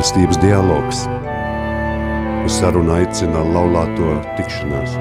[0.00, 1.02] Mīlestības dialogs.
[2.48, 4.94] Uz sarunu aicina laulāto tikšanās.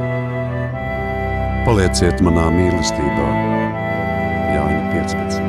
[1.64, 3.28] Palieciet manā mīlestībā,
[4.58, 5.40] Jāņa 15.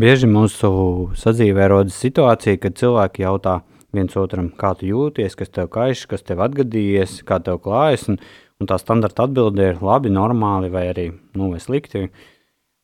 [0.00, 3.58] Bieži mūsu sadzīvē rodas situācija, kad cilvēki jautā
[3.92, 8.18] viens otram, kā tu jūties, kas tev kaiš, kas tev atgadījies, kā tev klājas, un,
[8.64, 12.08] un tā standarta atbilde ir labi, normāli vai arī nu, vai slikti.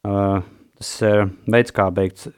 [0.04, 0.44] Uh,
[0.76, 2.28] tas ir veids, kā beigt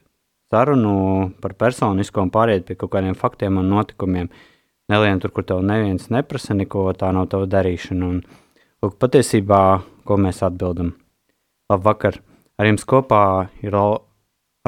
[0.52, 4.30] sarunu par personisko un pāriet pie kaut kādiem faktiem un notikumiem.
[4.92, 8.08] Nelien tur, kur tev neviens neprasa neko, tā nav tava darīšana.
[8.12, 8.20] Un,
[8.82, 9.60] lūk, patiesībā,
[10.06, 10.92] ko mēs atbildam?
[11.72, 12.20] Labvakar!
[12.60, 13.22] Ar jums kopā
[13.64, 13.74] ir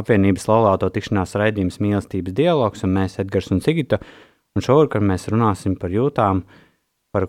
[0.00, 4.00] apvienības laulāto tikšanās raidījums mīlestības dialogs, un mēs, Edgars un Sigita,
[4.56, 6.42] un šovakar mēs runāsim par jūtām,
[7.14, 7.28] par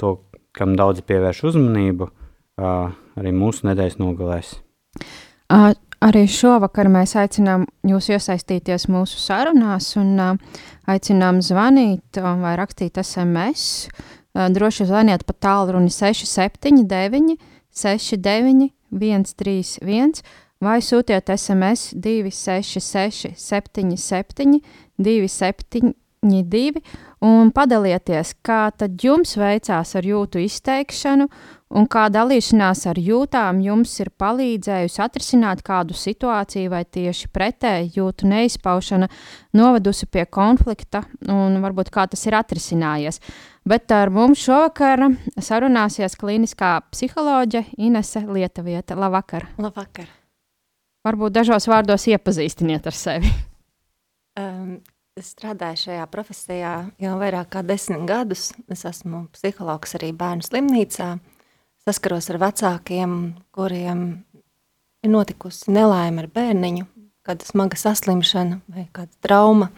[0.00, 0.10] to,
[0.56, 2.08] kam daudzi pievērš uzmanību,
[2.56, 4.54] arī mūsu nedēļas nogalēs.
[6.06, 10.18] Arī šovakar mēs aicinām jūs iesaistīties mūsu sarunās un
[10.88, 13.86] aicinām zvanīt vai rakstīt SMS.
[14.36, 17.38] Droši zvaniet pa tālruni 679
[17.72, 20.22] 69 131
[20.60, 24.60] vai sūtiet SMS 266, 77,
[24.96, 26.80] 272
[27.24, 31.26] un padalieties, kā tad jums veicās ar jūtu izteikšanu
[31.76, 38.28] un kā dalīšanās ar jūtām jums ir palīdzējusi atrisināt kādu situāciju vai tieši pretēji jūtu
[38.30, 39.08] neizpaušana
[39.56, 43.20] novedusi pie konflikta un varbūt kā tas ir atrisinājies.
[43.66, 45.08] Bet ar mums šovakar
[45.42, 48.94] sarunāsies klīniskā psiholoģe Inese Lietuvieta.
[48.94, 49.48] Labvakar!
[49.58, 50.06] Labvakar!
[51.06, 53.30] Varbūt dažos vārdos iepazīstiniet ar sevi.
[54.38, 54.78] Um,
[55.16, 58.50] es strādāju šajā profesijā jau vairāk kā desmit gadus.
[58.72, 61.14] Es esmu psihologs arī bērnu slimnīcā.
[61.86, 63.14] Saskaros ar vecākiem,
[63.54, 64.02] kuriem
[65.06, 66.84] ir notikusi nelaime ar bērniņu,
[67.26, 69.70] kāda smaga saslimšana vai kāda trauma.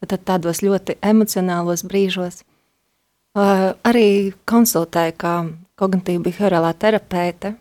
[0.00, 2.42] Tad, tad tādos ļoti emocionālos brīžos.
[3.36, 5.36] Uh, arī konsultēju kā
[5.76, 7.56] kognitīva behaviorālā terapeite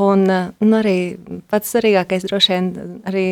[0.00, 1.18] Un, eh, un arī
[1.50, 2.68] pats svarīgākais droši vien
[3.08, 3.24] arī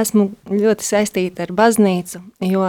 [0.00, 2.66] esmu ļoti saistīta ar baznīcu, jo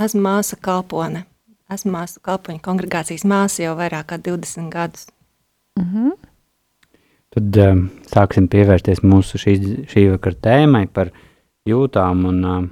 [0.00, 1.24] esmu māsa kalpone.
[1.70, 5.06] Esmu māsa kalpoņa kongregācijas māsa jau vairāk kā 20 gadus.
[5.78, 6.10] Mm -hmm.
[7.30, 11.12] Tad um, sāksim pievērsties mūsu šī, šī vakara tēmai par
[11.68, 12.64] jūtām un uh,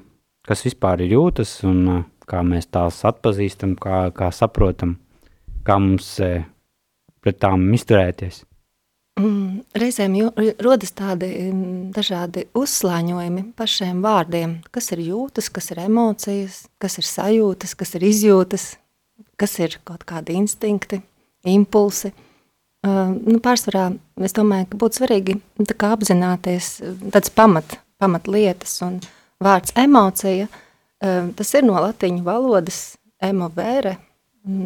[0.43, 4.97] kas vispār ir jūtas un uh, kā mēs tās atpazīstam, kā, kā saprotam,
[5.63, 6.43] kā mums uh,
[7.21, 8.48] pret tām izturēties.
[9.19, 10.29] Mm, reizēm jū,
[10.63, 17.09] rodas tādi mm, dažādi uzslāņojumi pašiem vārdiem, kas ir jūtas, kas ir emocijas, kas ir
[17.09, 18.69] sajūtas, kas ir izjūtas,
[19.41, 21.01] kas ir kaut kādi instinkti,
[21.51, 22.13] impulsi.
[22.87, 23.89] Uh, nu, pārsvarā
[24.23, 26.77] es domāju, ka būtu svarīgi nu, tā kā apzināties
[27.11, 29.01] tādas pamat, pamat lietas un
[29.43, 32.83] vārds emocija, uh, tas ir no latiņu valodas
[33.19, 33.97] emovere,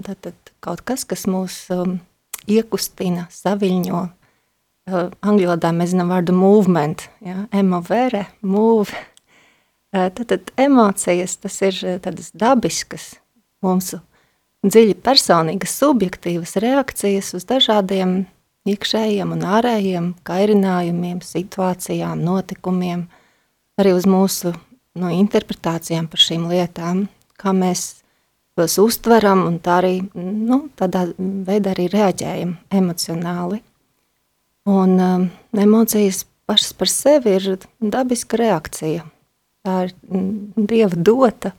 [0.04, 2.02] tad, tad kaut kas, kas mūs um,
[2.52, 4.21] iekustina, saviļņo, Uh,
[4.90, 7.46] angļu valodā mēs zinām vārdu movement, ja?
[7.54, 8.90] emovere, move.
[9.92, 13.12] Uh, tad, tad emocijas, tas ir uh, tādas dabiskas,
[13.62, 14.00] mūsu
[14.64, 18.22] dziļi personīgas, subjektīvas reakcijas uz dažādiem
[18.68, 23.08] iekšējiem un ārējiem kairinājumiem, situācijām, notikumiem,
[23.80, 27.06] arī uz mūsu no, interpretācijām par šīm lietām,
[27.38, 28.02] kā mēs
[28.58, 33.62] tos uztveram un tā arī, nu, tādā veidā arī reaģējam emocionāli.
[34.68, 37.46] Un um, emocijas pašas par sevi ir
[37.80, 39.04] dabiska reakcija.
[39.66, 41.52] Tā ir mm, dieva dota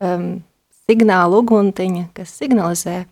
[0.00, 0.38] um,
[0.88, 3.02] signāla uguntiņa, kas signalizē,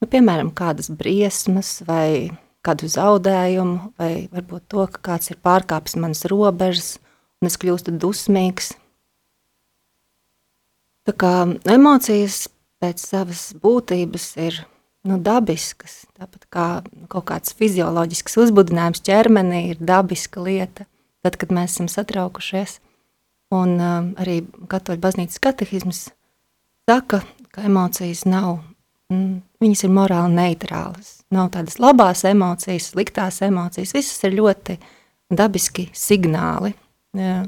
[0.00, 2.30] nu, piemēram, kādas briesmas vai
[2.66, 6.96] kādu zaudējumu, vai varbūt to, ka kāds ir pārkāpis manas robežas,
[7.40, 8.72] un es kļūstu dusmīgs.
[11.06, 11.34] Tā kā
[11.70, 12.46] emocijas
[12.82, 14.64] pēc savas būtības ir
[15.08, 16.04] nu, dabiskas.
[16.18, 16.66] Tāpat kā
[17.12, 20.86] kaut kāds fizioloģisks uzbudinājums ķermenī ir dabiska lieta,
[21.24, 22.80] tad, kad mēs esam satraukušies.
[23.54, 26.08] Un uh, arī katoļu baznīcas katehisms
[26.90, 27.22] saka,
[27.54, 28.58] ka emocijas nav,
[29.12, 31.20] mm, viņas ir morāli neitrālas.
[31.34, 34.78] Nav tādas labās emocijas, sliktās emocijas, visas ir ļoti
[35.34, 36.74] dabiski signāli.
[37.16, 37.44] Jā.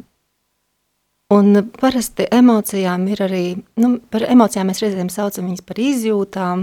[1.35, 3.45] Un parasti emocijām ir arī,
[3.77, 6.63] nu, par emocijām mēs reizēm saucam viņas par izjūtām,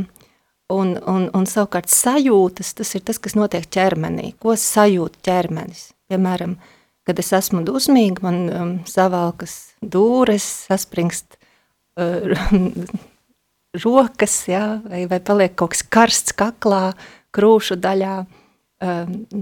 [0.74, 4.32] Un, un, un savukārt sajūtas, tas ir tas, kas notiek ķermenī.
[4.42, 5.92] Ko sajūt ķermenis?
[6.10, 6.56] Piemēram,
[7.06, 11.38] kad es esmu dusmīga, man um, savalkas dūres, saspringst
[12.02, 12.34] uh,
[13.86, 16.96] rokas, ja, vai, vai paliek kaut kas karsts kaklā,
[17.36, 18.18] krūšu daļā.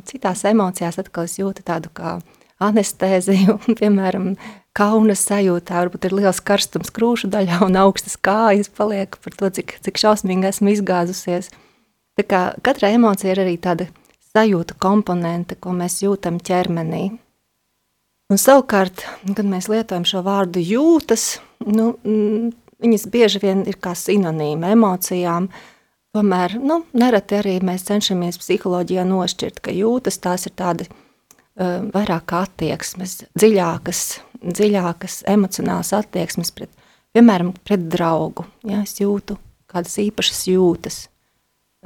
[0.07, 2.17] Citās emocijās atkal es jūtu tādu kā
[2.63, 4.33] anestēziju, piemēram,
[4.77, 9.77] kauna sajūtā, varbūt ir liels karstums krūšu daļā un augstas kājas paliek par to, cik,
[9.85, 11.51] cik šausmīgi esmu izgāzusies.
[12.17, 13.89] Tā kā katra emocija ir arī tāda
[14.33, 17.11] sajūta komponente, ko mēs jūtam ķermenī.
[18.33, 19.03] Un savukārt,
[19.35, 21.37] kad mēs lietojam šo vārdu jūtas,
[21.67, 21.91] nu,
[22.81, 25.49] viņas bieži vien ir kā sinonīma emocijām,
[26.15, 32.33] tomēr, nu, nereti arī mēs cenšamies psiholoģijā nošķirt, ka jūtas tās ir tādi uh, vairāk
[32.39, 34.05] attieksmes, dziļākas,
[34.43, 36.71] dziļākas emocionālas attieksmes pret,
[37.15, 38.45] piemēram, pret draugu.
[38.67, 39.37] Ja, es jūtu
[39.73, 40.97] kādas īpašas jūtas,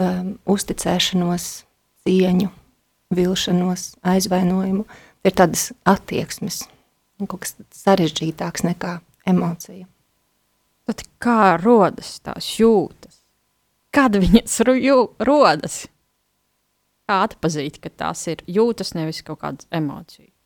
[0.02, 1.50] um, uzticēšanos,
[2.08, 2.50] cieņu,
[3.16, 4.88] vilšanos, aizvainojumu.
[5.26, 6.64] Ir tādas attieksmes,
[7.26, 9.88] kaut kas sarežģītāks nekā emocija.
[10.88, 13.22] Tad kā rodas tās jūtas?
[13.92, 14.62] Kad viņas
[15.28, 15.86] rodas?
[17.08, 20.37] Kā atpazīt, ka tās ir jūtas, nevis kaut kādas emocijas?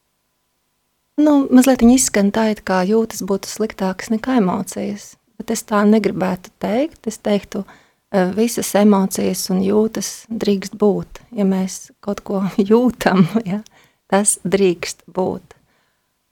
[1.21, 5.15] Nu, mazliet viņa izskan tā, it kā jūtas būtu sliktākas nekā emocijas.
[5.37, 7.07] Bet es tā negribētu teikt.
[7.09, 11.21] Es teiktu, e, visas emocijas un jūtas drīkst būt.
[11.37, 13.61] Ja mēs kaut ko jūtam, ja,
[14.11, 15.57] tas drīkst būt.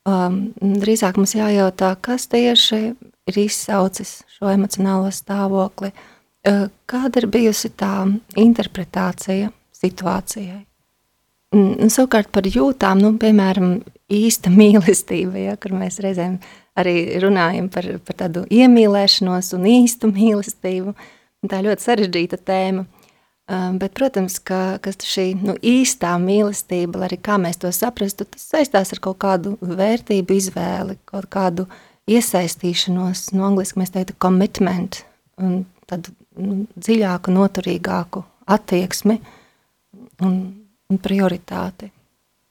[0.09, 2.79] Um, drīzāk mums jājautā, kas tieši
[3.29, 8.07] ir izsaucis šo emocionālo stāvokli, uh, kāda ir bijusi tā
[8.39, 10.63] interpretācija situācijai.
[11.55, 13.79] Un, savukārt par jūtām, nu, piemēram,
[14.13, 16.37] īsta mīlestība, ja, kur mēs reizēm
[16.79, 20.95] arī runājam par, par tādu iemīlēšanos un īstu mīlestību.
[21.49, 22.85] Tā ir ļoti sarežģīta tēma.
[23.49, 28.43] Um, bet, protams, ka, ka šī nu, īstā mīlestība, arī kā mēs to saprastu, tas
[28.45, 31.65] saistās ar kaut kādu vērtību izvēli, kaut kādu
[32.09, 35.01] iesaistīšanos, no angliski mēs teiktu commitment,
[35.41, 38.21] un tādu nu, dziļāku, noturīgāku
[38.53, 39.17] attieksmi
[40.21, 40.37] un,
[40.89, 41.89] un prioritāti.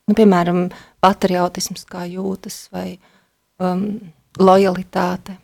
[0.08, 0.68] Nu, piemēram,
[1.04, 2.94] patriotisms, kā jūtas, vai
[3.60, 3.98] um,
[4.40, 5.36] lojalitāte,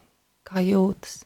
[0.47, 1.23] kā jūtas.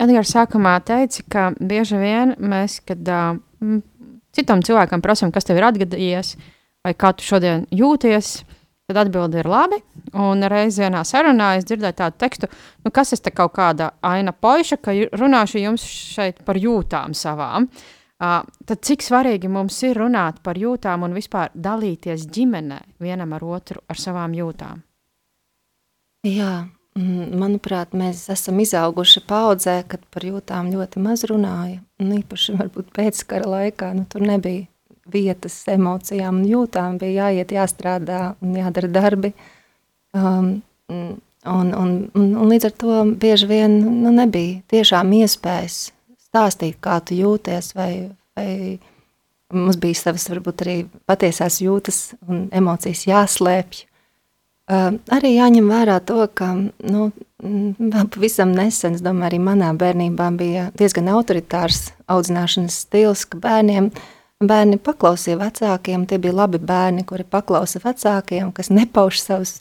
[0.00, 3.34] Edgars sākumā teica, ka bieži vien mēs, kad uh,
[4.32, 6.38] citam cilvēkam prasām, kas tev ir atgadījies,
[6.86, 8.38] vai kā tu šodien jūties,
[8.88, 9.82] tad atbilde ir labi.
[10.16, 12.48] Un reizē vienā sarunā es dzirdēju tādu tekstu,
[12.86, 17.68] nu, kas ir kaut kāda aina poiša, ka runāšu jums šeit par jūtām savām.
[17.68, 23.36] Uh, Uh, tad cik svarīgi mums ir runāt par jūtām un vispār dalīties ģimenē vienam
[23.36, 24.80] ar otru ar savām jūtām?
[26.26, 26.66] Jā,
[26.98, 31.78] manuprāt, mēs esam izauguši paudzē, kad par jūtām ļoti maz runāja.
[32.02, 34.66] Un īpaši varbūt pēckara laikā nu, tur nebija
[35.08, 39.32] vietas emocijām un jūtām, bija jāiet, jāstrādā un jādara darbi.
[40.12, 40.56] Um,
[40.90, 45.78] un, un, un, un līdz ar to bieži vien nu, nebija tiešām iespējas
[46.28, 48.78] stāstīt, kā tu jūties, vai, vai
[49.54, 50.76] mums bija savas, varbūt arī
[51.08, 53.84] patiesās jūtas un emocijas jāslēpj.
[54.68, 57.06] Uh, arī jāņem vērā to, ka nu,
[58.12, 63.88] pavisam nesen, es domāju, arī manā bērnībā bija diezgan autoritārs audzināšanas stils, ka bērniem
[64.44, 69.58] bērni paklausīja vecākiem, tie bija labi bērni, kuri paklausa vecākiem, kas nepauž savus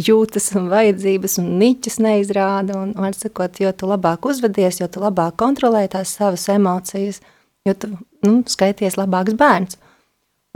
[0.00, 2.76] jūtas un vajadzības un niķus neizrāda.
[2.82, 7.22] Un, un sakot, jo tu labāk uzvedies, jo tu labāk kontrolē tās savas emocijas,
[7.66, 7.92] jo tu
[8.26, 9.78] nu, skaities labāks bērns.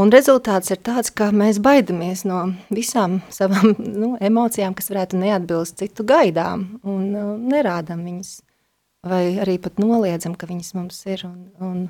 [0.00, 5.80] Un rezultāts ir tāds, ka mēs baidamies no visām savām nu, emocijām, kas varētu neatbilst
[5.82, 8.38] citu gaidām, un uh, nerādām viņas,
[9.08, 11.26] vai arī pat noliedzam, ka viņas mums ir.
[11.28, 11.82] Un, un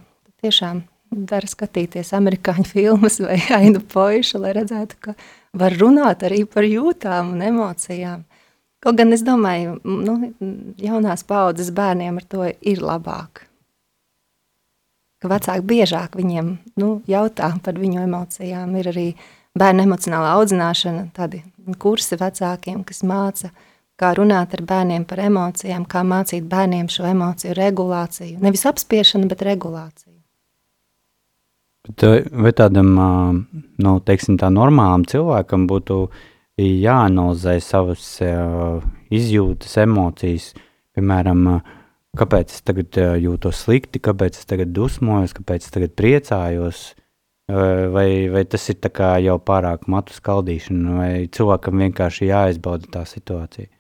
[0.43, 0.83] tiešām
[1.31, 5.15] dara skatīties amerikāņu filmas vai ainu poišu, lai redzētu, ka
[5.57, 8.25] var runāt arī par jūtām un emocijām.
[8.81, 10.33] Kaut gan es domāju, nu,
[10.81, 13.45] jaunās paudzes bērniem ar to ir labāk.
[15.21, 18.73] Ka vecāki biežāk viņiem nu, jautā par viņu emocijām.
[18.81, 19.09] Ir arī
[19.59, 21.43] bērnu emocionāla audzināšana, tādi
[21.83, 23.51] kursi vecākiem, kas māca,
[24.01, 28.39] kā runāt ar bērniem par emocijām, kā mācīt bērniem šo emociju regulāciju.
[28.41, 30.10] Nevis apspiešanu, bet regulāciju.
[31.91, 32.91] Vai tādam,
[33.81, 36.01] nu, teiksim, tā normālam cilvēkam būtu
[36.61, 38.07] jāanalizē savas
[39.11, 40.51] izjūtas, emocijas,
[40.95, 41.47] piemēram,
[42.21, 46.85] kāpēc es tagad jūtos slikti, kāpēc es tagad dusmojos, kāpēc es tagad priecājos,
[47.51, 48.79] vai, vai tas ir
[49.25, 53.71] jau pārāk matu skaldīšana, vai cilvēkam vienkārši jāizbauda tā situācija?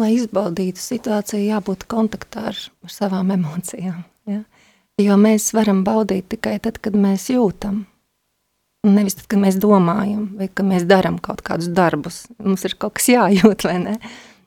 [0.00, 4.04] Lai izbaudītu situāciju, jābūt kontaktā ar, ar savām emocijām.
[4.26, 4.40] Ja?
[5.02, 7.86] Jo mēs varam baudīt tikai tad, kad mēs jūtam.
[8.86, 12.24] Nevis tad, kad mēs domājam, vai kad mēs darām kaut kādus darbus.
[12.42, 13.98] Mums ir kaut kas jājūt, vai ne?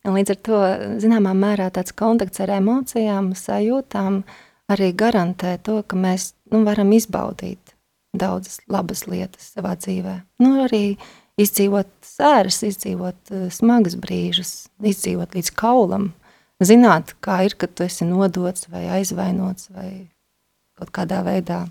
[0.06, 0.58] Un līdz ar to,
[1.02, 4.20] zināmā mērā, tāds kontakts ar emocijām, sajūtām
[4.72, 7.74] arī garantē to, ka mēs nu, varam izbaudīt
[8.16, 10.20] daudzas labas lietas savā dzīvē.
[10.44, 10.98] Nu, arī
[11.42, 16.12] izdzīvot sēras, izdzīvot uh, smagas brīžus, izdzīvot līdz kaulam,
[16.64, 19.90] zināt, kā ir, kad tu esi nodots vai aizvainots vai
[20.80, 21.66] kaut kādā veidā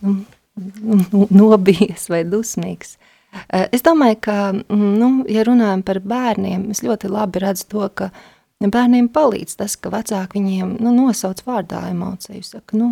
[0.00, 0.18] nu,
[0.56, 2.96] nu, nobijies vai dusmīgs.
[3.28, 7.88] Uh, es domāju, ka, mm, nu, ja runājam par bērniem, es ļoti labi redzu to,
[7.94, 8.26] ka uh,
[8.58, 12.42] Bērniem palīdz tas, ka vecāki viņiem nu, nosauc vārdā emociju.
[12.42, 12.88] Saka, nu,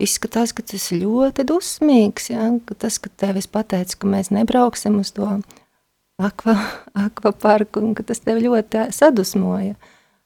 [0.00, 2.30] izskatās, ka tas ir ļoti dusmīgs.
[2.30, 2.46] Ja?
[2.64, 5.28] Ka tas, ka tev es pateicu, ka mēs nebrauksim uz to
[6.16, 6.56] akva,
[6.96, 9.76] akvaparku, un ka tas tev ļoti sadusmoja.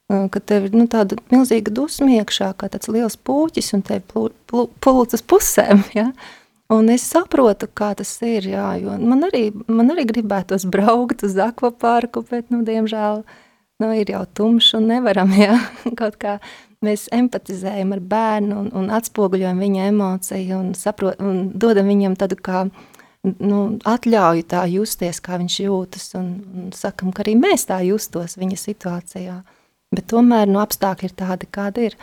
[0.07, 5.25] Ka tev ir nu, tāda milzīga dusma iekšā, kā tāds liels puķis, un tev pulcas
[5.27, 5.87] pusēm.
[5.99, 6.11] Ja?
[6.71, 8.49] Un es saprotu, kā tas ir.
[8.51, 13.43] Jā, man, arī, man arī gribētos braukt uz akvaparku, bet, nu, diemžēl, uh,
[13.79, 15.59] nu, ir jau tumšs un nevaram, ja
[15.99, 16.39] kaut kā
[16.85, 22.39] mēs empatizējam ar bērnu un, un atspoguļojam viņa emociju un, saprot, un dodam viņam tādu
[22.39, 22.67] kā
[23.27, 28.37] nu, atļauju tā justies, kā viņš jūtas un, un sakam, ka arī mēs tā justos
[28.39, 29.41] viņa situācijā.
[29.97, 31.97] Bet tomēr nu, apstākļi ir tādi, kādi ir.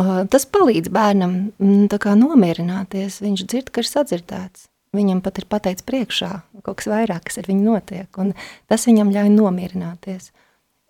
[0.00, 1.88] Uh, tas palīdz bērnam mm,
[2.20, 4.68] nomierināties, viņš dzird, ka ir sadzirdēts.
[4.96, 6.30] Viņam pat ir pateikts priekšā
[6.66, 8.32] kaut kas vairāk, kas ar viņu notiek, un
[8.70, 10.30] tas viņam ļauj nomierināties.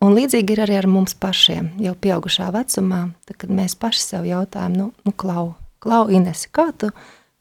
[0.01, 4.29] Un līdzīgi ir arī ar mums pašiem, jau pieaugušā vecumā, tad, kad mēs paši sev
[4.29, 5.51] jautājam, nu, nu klau,
[5.85, 6.89] klau Ines, kā tu,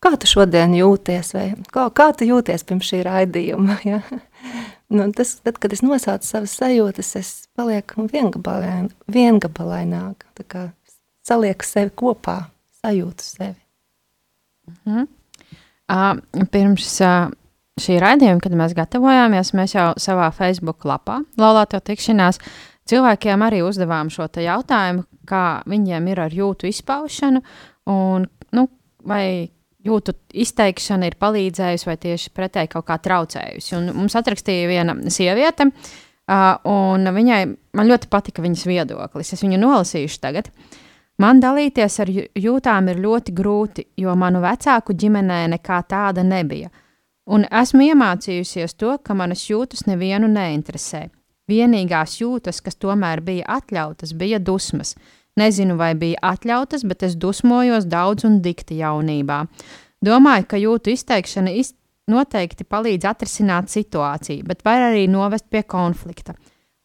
[0.03, 4.01] kā tu šodien jūties, vai kā, kā tu jūties pirms šī raidījuma, ja?
[4.89, 10.25] Nu, tas, tad, kad es nosaucu savas sajūtas, es palieku viengabalain, viengabalaināk,
[11.25, 12.39] salieku sevi kopā,
[12.83, 13.59] sajūtu sevi.
[14.85, 15.07] Mhm.
[15.89, 17.31] Uh, pirms uh,
[17.81, 22.37] šī raidījuma, kad mēs gatavojāmies, mēs jau savā Facebook lapā, Laulāto tikšanās,
[22.89, 27.41] cilvēkiem arī uzdevām šo jautājumu, kā viņiem ir ar jūtu izpaušanu,
[27.89, 28.67] un nu,
[29.05, 29.49] vai
[29.85, 33.75] jūtu izteikšana ir palīdzējusi vai tieši pretēji kaut kā traucējusi.
[33.77, 37.41] Un mums atrakstīja viena sieviete, uh, un viņai
[37.79, 39.33] ļoti patika viņas viedoklis.
[39.33, 40.51] Es viņu nolasīšu tagad.
[41.19, 46.71] Man dalīties ar jūtām ir ļoti grūti, jo manu vecāku ģimenē nekā tāda nebija.
[47.29, 51.09] Un esmu iemācījusies to, ka manas jūtas nevienu neinteresē.
[51.49, 54.95] Vienīgās jūtas, kas tomēr bija atļautas, bija dusmas.
[55.37, 59.43] Nezinu, vai bija atļautas, bet es dusmojos daudz un dikti jaunībā.
[60.05, 61.73] Domāju, ka jūtu izteikšana iz...
[62.09, 66.33] noteikti palīdz atrisināt situāciju, bet var arī novest pie konflikta.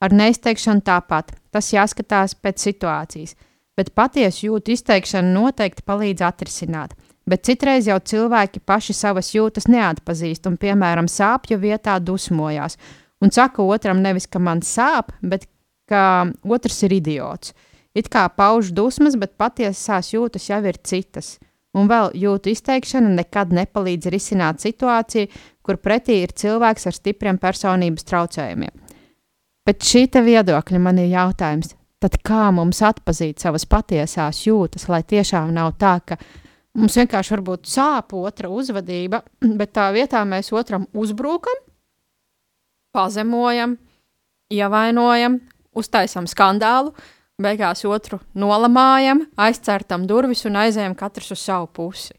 [0.04, 3.34] Ar neizteikšanu tāpat, tas jāskatās pēc situācijas,
[3.76, 6.92] bet patiesu jūtu izteikšana noteikti palīdz atrisināt.
[7.24, 12.76] Bet citreiz jau cilvēki paši savas jūtas neatpazīst un, piemēram, sāpju vietā dusmojās.
[13.24, 15.46] Un saka otram nevis, ka man sāp, bet
[15.88, 17.54] ka otrs ir idiots.
[17.94, 21.38] It kā pauž dusmas, bet patiesās jūtas jau ir citas.
[21.74, 25.30] Un vēl jūtu izteikšana nekad nepalīdz risināt situāciju,
[25.62, 28.74] kur pretī ir cilvēks ar stipriem personības traucējumiem.
[29.64, 31.72] Pēc šī viedokļa man ir jautājums,
[32.02, 36.18] tad kā mums atpazīt savas patiesās jūtas, lai tiešām nav tā, ka
[36.74, 39.22] Mums vienkārši var būt sāp otra uzvedība,
[39.60, 41.60] bet tā vietā mēs otram uzbrukam,
[42.94, 43.76] pazemojam,
[44.50, 45.38] ievainojam,
[45.78, 46.90] uztaisam skandālu,
[47.42, 52.14] beigās otru nolamājam, aizcertam durvis un aizējam katrs uz savu pusi.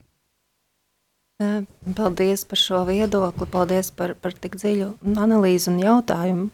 [1.96, 6.46] Paldies par šo viedokli, paldies par, par tik dziļu analīzi un jautājumu.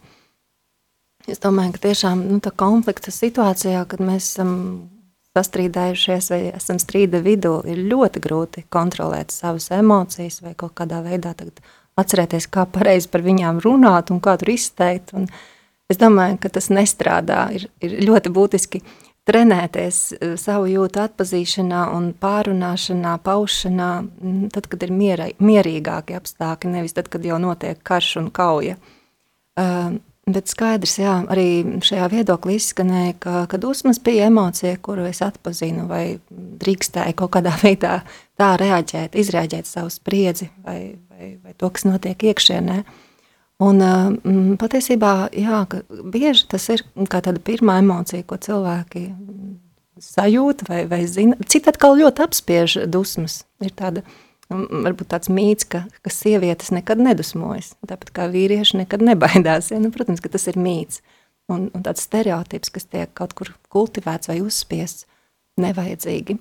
[1.30, 4.56] Es domāju, ka tiešām nu, konflikta situācijā, kad mēs esam
[5.38, 11.36] sastrīdējušies vai esam strīda vidū, ir ļoti grūti kontrolēt savas emocijas vai kaut kādā veidā
[12.01, 15.13] atcerēties, kā pareizi par viņām runāt un kā tur izteikt.
[15.13, 15.30] Un
[15.91, 17.45] es domāju, ka tas nestrādā.
[17.55, 18.81] Ir, ir ļoti būtiski
[19.27, 23.91] trenēties e, savu jūtu atpazīšanā un pārunāšanā, paušanā,
[24.55, 28.79] tad, kad ir miera, mierīgāki apstākļi, nevis tad, kad jau notiek karš un kauja.
[29.60, 35.17] Uh, Bet skaidrs, jā, arī šajā viedoklī izskanēja, ka, ka dusmas bija emocija, kuru es
[35.25, 37.95] atpazinu, vai drīkstēju kaut kādā veidā
[38.39, 42.77] tā reaģēt, izrēģēt savu spriedzi vai, vai, vai to, kas notiek iekšienē.
[43.62, 45.62] Un um, patiesībā, jā,
[46.10, 49.06] bieži tas ir kā tāda pirmā emocija, ko cilvēki
[50.01, 51.38] sajūt vai, vai zina.
[51.46, 53.44] Citi atkal ļoti apspiež dusmas.
[53.62, 54.15] Ir tāda uh,
[54.51, 59.72] varbūt tāds mīts, ka, ka sievietes nekad nedusmojas, tāpat kā vīrieši nekad nebaidās.
[59.72, 59.80] Ja?
[59.82, 61.01] Nu, protams, ka tas ir mīts
[61.51, 65.08] un, un tāds stereotips, kas tiek kaut kur kultivēts vai uzspiests
[65.62, 66.38] nevajadzīgi.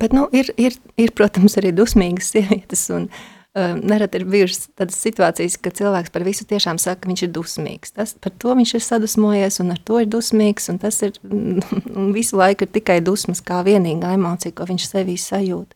[0.00, 3.08] Bet nu, ir, ir, ir, protams, arī dusmīgas sievietes un
[3.56, 7.94] Nereti ir bijušas tādas situācijas, ka cilvēks par visu tiešām saka, ka viņš ir dusmīgs.
[7.96, 10.68] Tas, par to viņš ir sadusmojies un ar to ir dusmīgs.
[10.82, 11.16] Tas ir
[12.18, 15.72] visu laiku ir tikai dusmas kā vienīgā emocija, ko viņš sevī sajūt.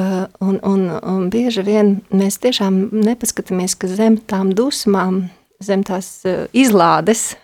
[0.00, 5.24] Uh, un, un, un bieži vien mēs tiešām nepaskatāmies, ka zem tām dusmām,
[5.62, 7.34] zem tās uh, izlādes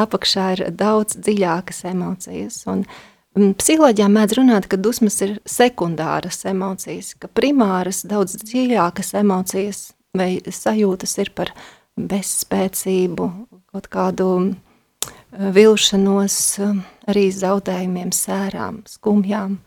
[0.00, 2.62] apakšā ir daudz dziļākas emocijas.
[2.72, 9.92] Un, uh, psiholoģijā mēdz runāt, ka dusmas ir sekundāras emocijas, ka primāras, daudz dziļākas emocijas
[10.16, 11.52] vai sajūtas ir par
[11.96, 13.28] bezspēcību,
[13.72, 19.58] kaut kādu eh, vilšanos, eh, arī zaudējumiem, sērām, skumjām.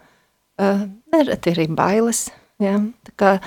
[0.62, 2.28] Eh, nereti arī bailes.
[2.62, 2.80] Ja?
[3.10, 3.38] Tā kā,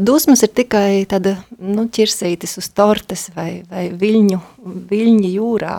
[0.00, 4.38] dusmas ir tikai tāda nu, ķirsītis uz tortes vai, vai viļņu,
[4.90, 5.74] viļņi jūrā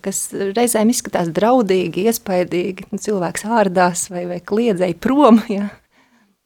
[0.00, 2.88] kas reizēm izskatās draudīgi, iespaidīgi.
[2.92, 5.42] Nu, cilvēks ārdās vai, vai kliedzēja prom.
[5.52, 5.68] Ja?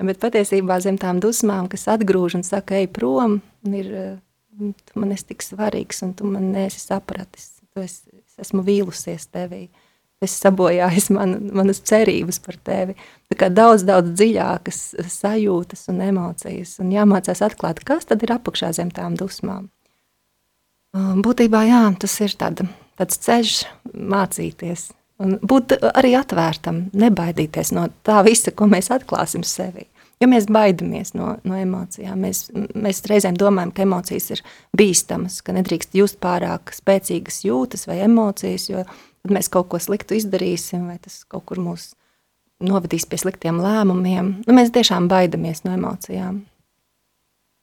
[0.03, 3.87] Bet patiesībā zem tām dusmām, kas atgrūž un saka, ej prom, ir,
[4.61, 7.55] tu man esi tik svarīgs un tu man neesi sapratis.
[7.73, 9.63] Tu esi, es esmu vīlusies tevī.
[10.21, 12.97] Es sabojāju man, manas cerības par tevi.
[13.29, 16.77] Tā kā daudz, daudz dziļākas sajūtas un emocijas.
[16.81, 19.69] Un jāmācās atklāt, kas tad ir apakšā zem tām dusmām.
[20.97, 22.65] Būtībā jā, tas ir tāda
[22.99, 23.57] tāds ceļš
[23.95, 24.91] mācīties.
[25.23, 29.87] Un būt arī atvērtam, nebaidīties no tā visa, ko mēs atklāsim sevi.
[30.21, 32.23] Jo mēs baidamies no, no emocijām.
[32.25, 34.43] Mēs, mēs reizēm domājam, ka emocijas ir
[34.77, 40.17] bīstamas, ka nedrīkst just pārāk spēcīgas jūtas vai emocijas, jo tad mēs kaut ko sliktu
[40.17, 41.91] izdarīsim, vai tas kaut kur mūs
[42.65, 44.33] novedīs pie sliktiem lēmumiem.
[44.47, 46.41] Nu, mēs tiešām baidamies no emocijām.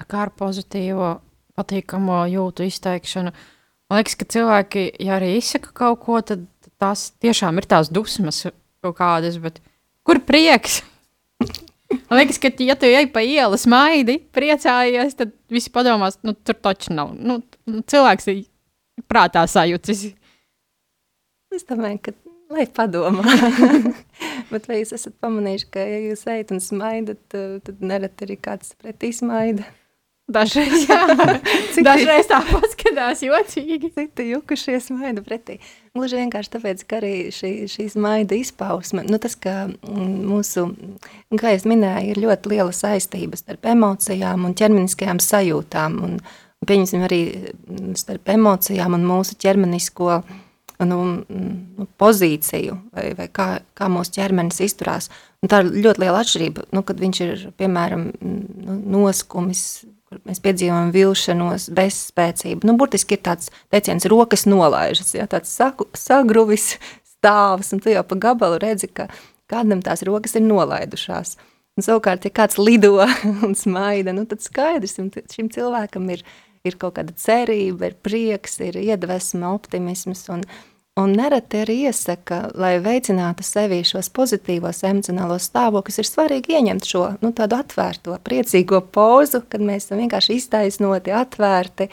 [0.03, 1.15] Kā ar pozitīvo,
[1.57, 3.33] patīkamo jūtu izteikšanu?
[3.33, 3.49] Uh,
[3.93, 6.47] Man liekas, ka cilvēki, ja arī izsaka kaut ko, tad
[6.81, 8.39] tās tiešām ir tās dusmas
[8.81, 9.59] kaut kādas, bet
[10.01, 10.79] kur prieks?
[12.09, 16.57] Man liekas, ka, ja tu ej pa ielu, smaidi, priecājies, tad visi padomās, nu, tur
[16.57, 17.13] taču nav.
[17.13, 17.37] Nu,
[17.69, 18.41] cilvēks ir
[19.05, 20.01] prātā sajūcis.
[21.53, 22.15] Es domāju, ka
[22.49, 23.29] lai padomā.
[24.51, 28.73] Bet vai jūs esat pamanījuši, ka, ja jūs ejat un smaidat, tad nereti arī kāds
[28.81, 29.69] pretī smaida?
[30.31, 30.85] Dažreiz.
[31.87, 33.91] Dažreiz tā paskatās jocīgi.
[33.95, 35.57] Citi jukušies maida pretī.
[35.93, 40.69] Gluži vienkārši tāpēc, ka arī šī, šīs maida izpausme, nu tas, ka mm, mūsu,
[41.39, 45.99] kā es minēju, ir ļoti liela saistības starp emocijām un ķermeniskajām sajūtām.
[46.07, 46.17] Un,
[46.63, 50.21] pieņemsim arī mm, starp emocijām un mūsu ķermenisko
[50.87, 55.09] nu, nu, pozīciju, vai, vai kā, kā mūsu ķermenis izturās.
[55.43, 59.83] Un tā ir ļoti liela atšķirība, nu, kad viņš ir, piemēram, nu, noskumis,
[60.27, 62.67] mēs piedzīvojam vilšanos, bezspēcību.
[62.67, 66.77] Nu, burtiski ir tāds teiciens, rokas nolaižas, ja, tāds saku, sagruvis
[67.15, 69.09] stāvs, un tu jau pa gabalu redzi, ka
[69.51, 71.37] kādam tās rokas ir nolaidušās.
[71.73, 72.95] Un savukārt, ja kāds lido
[73.47, 76.25] un smaida, nu, tad skaidrs, un šim cilvēkam ir,
[76.67, 80.45] ir kaut kāda cerība, ir prieks, ir iedvesma, optimisms, un,
[81.01, 87.05] Un nereti arī iesaka, lai veicinātu sevi šos pozitīvos emocionālos stāvokļus, ir svarīgi ieņemt šo
[87.23, 91.87] nu, tādu atvērto, priecīgo pozu, kad mēs esam vienkārši iztaisnoti, atvērti,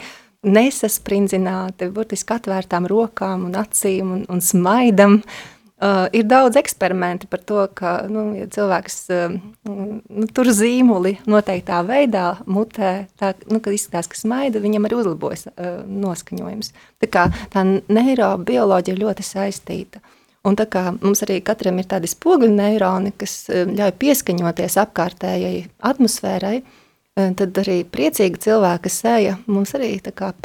[0.45, 5.17] nesasprindзināti, burtiski atvērtām rokām un acīm un, un smaidam.
[5.17, 9.31] Uh, Uh, ir daudz eksperimentu par to, ka nu, ja cilvēks uh,
[9.65, 15.47] nu, tur zīmoli noteiktā veidā, mutē, tā, nu, kad izskatās, ka smaida, viņam arī uzlabojas
[15.49, 16.69] uh, noskaņojums.
[17.01, 20.03] Tā kā tā neirobioloģija ir ļoti saistīta.
[20.45, 25.63] Un tā kā mums arī katram ir tādi spoguļu neironi, kas uh, ļauj pieskaņoties apkārtējai
[25.89, 29.95] atmosfērai, uh, tad arī priecīga cilvēka seja mums arī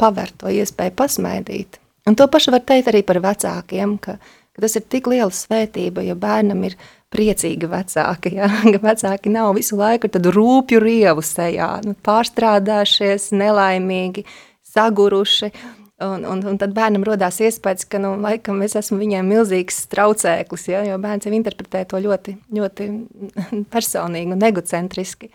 [0.01, 1.77] paver to iespēju pasmaidīt.
[2.07, 4.17] Un to pašu var teikt arī par vecākiem, ka
[4.57, 6.73] ka tas ir tik liela svētība, ja bērnam ir
[7.13, 8.49] priecīgi vecāki, ja?
[8.73, 14.25] ka vecāki nav visu laiku tādu rūpju rievu sejā, nu, pārstrādājušies, nelaimīgi,
[14.73, 15.51] saguruši.
[16.01, 20.67] Un, un, un tad bērnam radās iespējas, ka nu, laikam es esmu viņiem milzīgs traucēklis,
[20.73, 20.83] ja?
[20.89, 22.89] jo bērns jau interpretē to ļoti, ļoti
[23.73, 25.31] personīgi un egocentriski.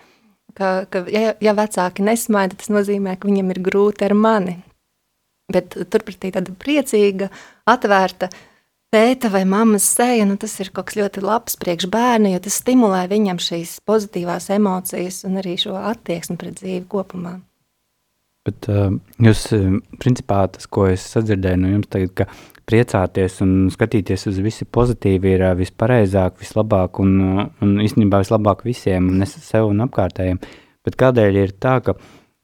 [0.59, 4.59] Ka, ka, ja, ja vecāki nesmaida, tas nozīmē, ka viņam ir grūti ar mani.
[5.53, 7.31] Bet turpretī tāda priecīga,
[7.71, 8.52] atvērta, uh,
[8.93, 12.59] tēta vai mammas seja, nu, tas ir kaut kas ļoti labs priekš bērnu, jo tas
[12.61, 17.39] stimulē viņam šīs pozitīvās emocijas un arī šo attieksmi pret dzīvi kopumā.
[18.43, 18.91] Bet uh,
[19.23, 19.45] jūs,
[20.03, 22.27] principā, tas, ko es sadzirdēju no jums tagad, ka
[22.67, 28.65] priecāties un skatīties uz visu pozitīvi ir uh, vispareizāk, vislabāk un, uh, un īstenībā vislabāk
[28.67, 30.43] visiem, un es sev un apkārtējiem.
[30.83, 31.95] Bet kādēļ ir tā, ka,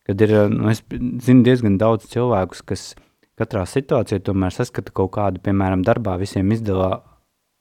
[0.06, 0.84] kad ir, nu, es
[1.26, 3.07] zinu diezgan daudz cilvēkus, kas uh,
[3.38, 6.98] katrā situācijā tomēr saskata kaut kādu, piemēram, darbā visiem izdala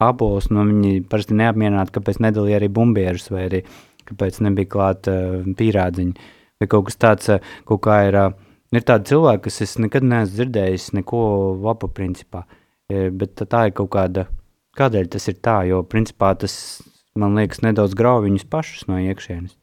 [0.04, 3.62] apelsīnu, nu viņi parasti neapmierināti, kāpēc nedalīja arī bumbierus vai arī
[4.08, 6.34] kāpēc nebija klāta uh, pīrādziņa.
[6.62, 8.36] Vai kaut kas tāds, uh, kaut kā ir, uh,
[8.76, 11.22] ir tādi cilvēki, kas es nekad neesmu dzirdējis neko
[11.66, 12.44] labu principā,
[12.90, 14.28] e, bet tā ir kaut kāda,
[14.80, 16.58] kādēļ tas ir tā, jo principā tas,
[17.20, 19.56] man liekas, nedaudz grauj viņus pašus no iekšienes.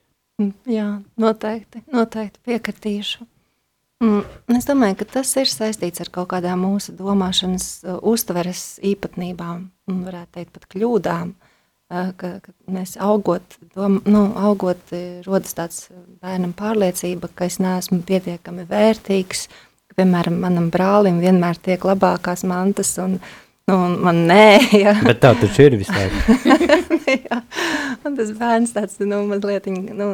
[0.43, 0.89] Mm, jā,
[1.21, 3.27] noteikti, noteikti piekritīšu.
[4.05, 4.21] Mm,
[4.59, 10.37] es domāju, ka tas ir saistīts ar kaut kādām mūsu domāšanas, uh, uztveres īpatnībām, varētu
[10.37, 11.35] teikt, pat kļūdām.
[11.95, 15.87] Uh, ka, ka mēs augot, dom, nu, augot, uh, rodas tāds
[16.25, 19.47] bērnam pārliecība, ka es neesmu pietiekami vērtīgs,
[19.89, 23.21] ka, piemēram, manam brālim vienmēr tiek labākās mantas, un,
[23.71, 24.47] nu, man nē.
[24.85, 24.95] Ja.
[25.05, 26.37] Bet tā taču ir visu laiku.
[27.29, 27.41] jā,
[28.05, 30.09] un tas bērns tāds, nu, mazliet, nu,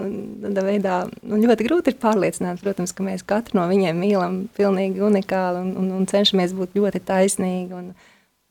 [0.44, 5.02] tādā veidā, nu, ļoti grūti ir pārliecināt, protams, ka mēs katru no viņiem mīlam pilnīgi
[5.06, 7.90] unikāli un, un, un cenšamies būt ļoti taisnīgi un,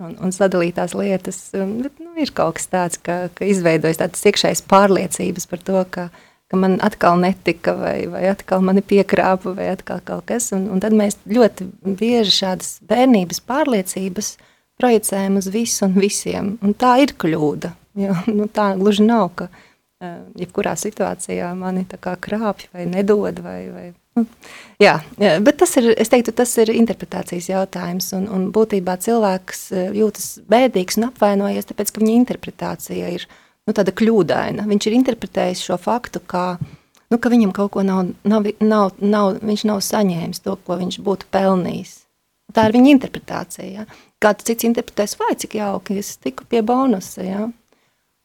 [0.03, 4.25] un, un sadalīt tās lietas, bet, nu, ir kaut kas tāds, ka, ka izveidojas tādas
[4.25, 6.09] iekšējas pārliecības par to, ka,
[6.49, 10.83] ka man atkal netika, vai, vai atkal mani piekrāpa, vai atkal kaut kas, un, un
[10.83, 14.37] tad mēs ļoti bieži šādas bērnības pārliecības
[14.79, 19.49] projicējam uz visu un visiem, un tā ir kļūda, Jo, nu, tā gluži nav, ka
[19.49, 23.41] uh, jebkurā situācijā mani krāpj vai nedod.
[23.43, 23.85] Vai, vai,
[24.17, 24.25] nu,
[24.81, 28.11] jā, jā, bet tas ir, teiktu, tas ir interpretācijas jautājums.
[28.17, 33.25] Un, un būtībā cilvēks jūtas bēdīgs un apvainojies, tāpēc ka viņa interpretācija ir
[33.67, 34.67] nu, tāda kļūdaina.
[34.69, 36.53] Viņš ir interpretējis šo faktu kā
[37.09, 41.01] nu, ka viņam kaut ko nav, nav, nav, nav, viņš nav saņēmis to, ko viņš
[41.03, 41.97] būtu pelnījis.
[42.53, 43.67] Tā ir viņa interpretācija.
[43.81, 43.83] Ja?
[44.19, 47.23] Kāds cits interpretēs, vai cik jauki, es tiku pie bonusa.
[47.23, 47.47] Ja?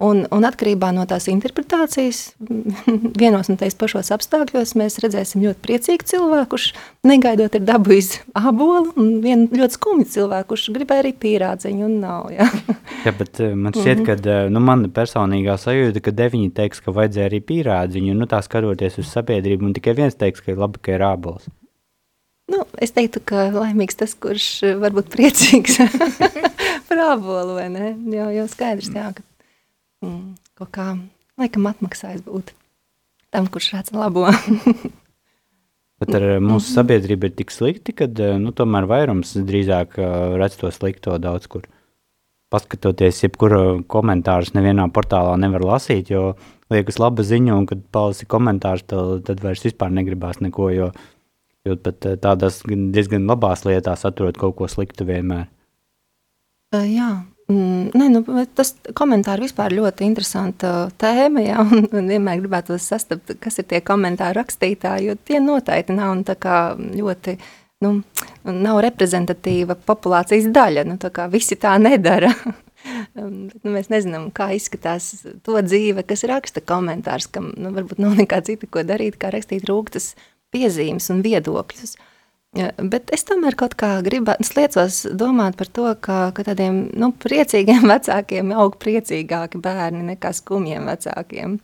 [0.02, 2.33] Un, un atkarībā no tās interpretācijas,
[3.20, 6.66] vienos un tajos pašos apstākļos, mēs redzēsim ļoti priecīgu cilvēku, kurš
[7.07, 12.28] negaidot ir dabūjis ābolu, un vienu ļoti skumju cilvēku, kurš gribēja arī pīrādziņu un nav.
[12.35, 12.50] Jā,
[13.07, 14.24] jā bet eh, man šķiet, mm -hmm.
[14.26, 18.42] ka eh, nu, man personīgā sajūta, ka deviņi teiks, ka vajadzēja arī pīrādziņu, nu tā
[18.42, 21.46] skatoties uz sabiedrību, un tikai viens teiks, ka ir labi, ka ir ābols.
[22.50, 25.78] Nu, es teiktu, ka laimīgs tas, kurš eh, varbūt priecīgs
[26.88, 27.94] par ābolu, vai ne?
[28.12, 29.24] Jo, jo skaidrs, jā, ka
[30.04, 30.90] mm, kaut kā
[31.40, 32.52] laikam atmaksājis būt
[33.35, 34.28] tam, kurš redz labo.
[36.02, 36.74] Bet ar mūsu mhm.
[36.74, 38.11] sabiedrību ir tik slikti, ka
[38.42, 39.96] nu, tomēr vairums drīzāk
[40.37, 41.64] redz to slikto daudz kur.
[42.52, 46.35] Paskatoties, jebkuru komentāru nevienā portālā nevar lasīt, jo
[46.70, 50.90] liekas laba ziņa, un kad palasi komentārus, tad, tad vairs vispār negribās neko, jo,
[51.64, 55.46] jo pat tādās diezgan labās lietās atrod kaut ko sliktu vienmēr.
[56.74, 57.11] Uh, jā,
[57.44, 58.20] Mm, nē, nu,
[58.57, 63.83] tas komentāri vispār ļoti interesanta tēma, ja, un, un vienmēr gribētu sastapt, kas ir tie
[63.85, 66.22] komentāru rakstītāji, jo tie noteikti nav
[66.96, 67.37] ļoti,
[67.85, 67.98] nu,
[68.48, 72.33] nav reprezentatīva populācijas daļa, nu, tā kā visi tā nedara.
[73.18, 78.40] nu, mēs nezinām, kā izskatās to dzīve, kas raksta komentārs, kam nu, varbūt nav nekā
[78.48, 80.14] cita, ko darīt, kā rakstīt rūktas
[80.54, 81.96] piezīmes un viedokļus.
[82.54, 87.88] Bet es tomēr kaut kā gribētu, liecos domāt par to, ka, ka tādiem nu, priecīgiem
[87.94, 91.58] vecākiem aug priecīgāki bērni nekā skumjiem vecākiem.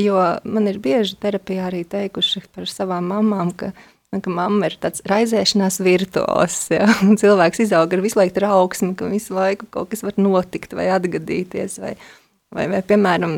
[0.00, 0.16] Jo
[0.48, 3.74] man ir bieži terapijā arī teikuši par savām mamām, ka,
[4.14, 6.62] ka mamma ir tāds raizēšanās virtuos.
[6.72, 6.88] Ja?
[7.20, 11.76] Cilvēks izaug ar visu laiku trauksmi, ka visu laiku kaut kas var notikt vai atgadīties.
[11.84, 11.96] Vai,
[12.50, 13.34] Vai, vai, piemēram,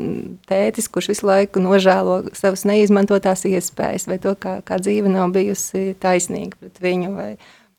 [0.49, 5.91] tētis, kurš visu laiku nožēlo savas neizmantotās iespējas, vai to, kā, kā dzīve nav bijusi
[6.01, 7.11] taisnīga pret viņu.
[7.19, 7.27] Vai,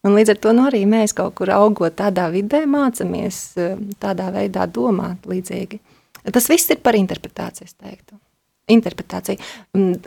[0.06, 4.30] un līdz ar to nu, arī mēs kaut kur augot tādā vidē, mācāmies eh, tādā
[4.36, 5.82] veidā domāt līdzīgi.
[6.30, 8.20] Tas viss ir par interpretāciju, es teiktu.
[8.70, 9.42] Interpretācija.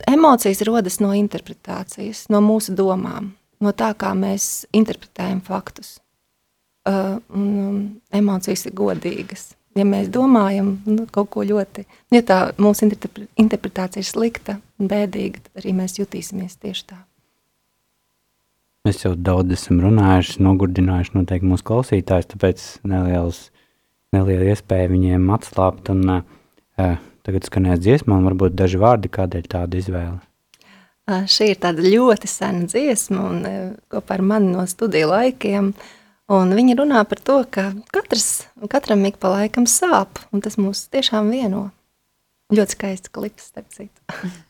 [0.06, 5.96] Emocijas rodas no interpretācijas, no mūsu domām, no tā, kā mēs interpretējam faktus.
[6.86, 11.84] Uh, un, emocijas ir godīgas ja mēs domājam nu, kaut ko ļoti,
[12.14, 17.00] ja tā mūsu interpretācija ir slikta un bēdīga, tad arī mēs jutīsimies tieši tā.
[18.86, 23.48] Mēs jau daudz esam runājuši, nogurdinājuši noteikti mūsu klausītājus, tāpēc neliels,
[24.14, 26.94] neliela iespēja viņiem atslābt un uh,
[27.26, 30.20] tagad skanēs dziesmā un varbūt daži vārdi, kādēļ tāda izvēle.
[31.06, 33.58] Uh, šī ir tāda ļoti sena dziesma un uh,
[33.90, 35.90] kopā ar mani no studiju laikiem uh,
[36.32, 40.88] Un viņi runā par to, ka katrs, katram ik pa laikam sāp, un tas mūs
[40.90, 41.68] tiešām vieno.
[42.54, 44.02] Ļoti skaists klips, starp citu.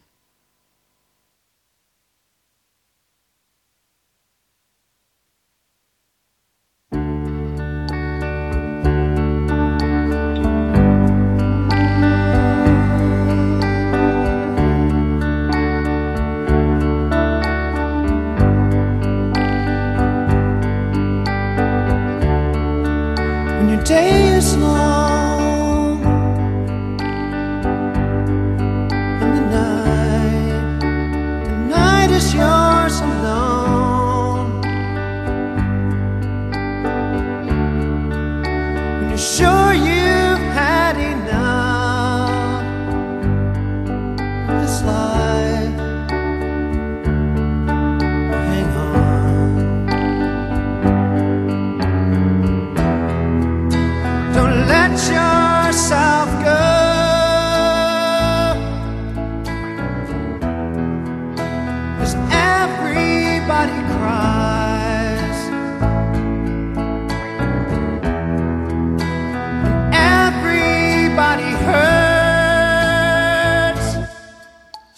[23.89, 24.26] day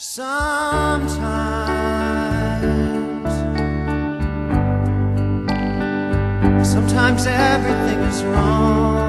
[0.09, 1.12] sometimes.
[6.66, 9.08] Sometimes everything is wrong.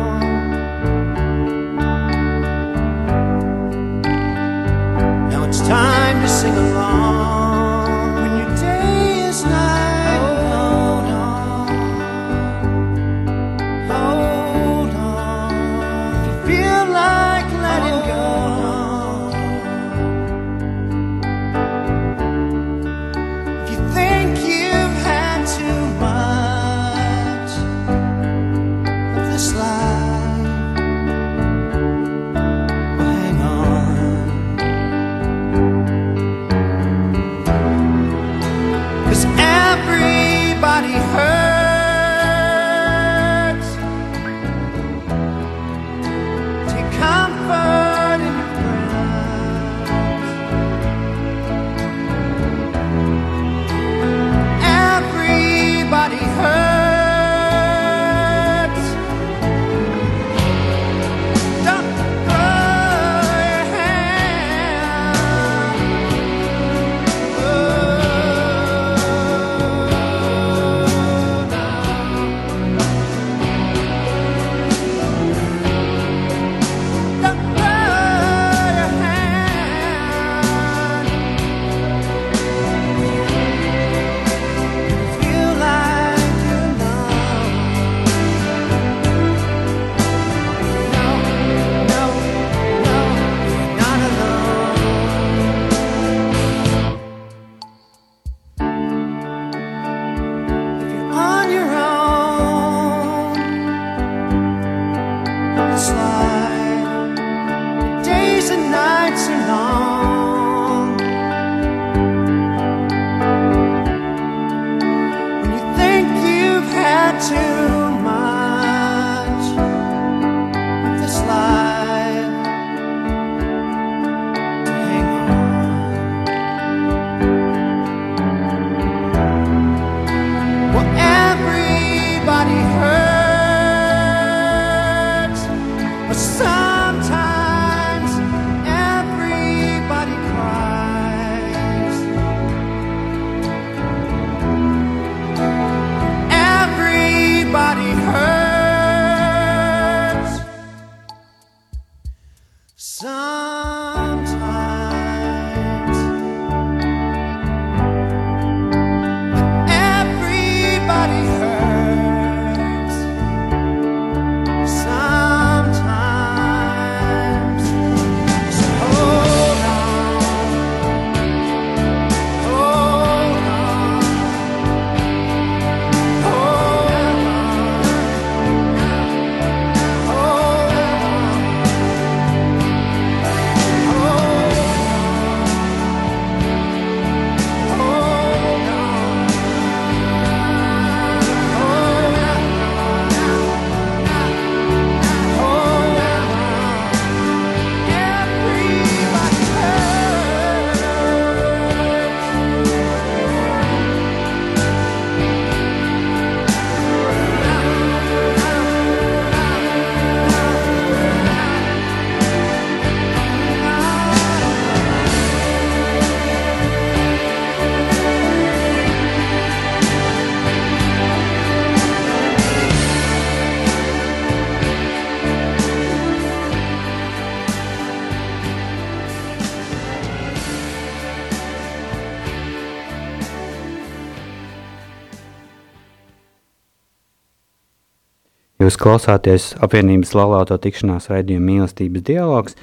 [238.70, 242.54] Jūs klausāties apvienības laulāto tikšanās raidījuma mīlestības dialogs.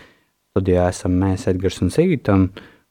[0.55, 2.37] Studijā esam mēs, Edgars un Sigita.
[2.39, 2.45] un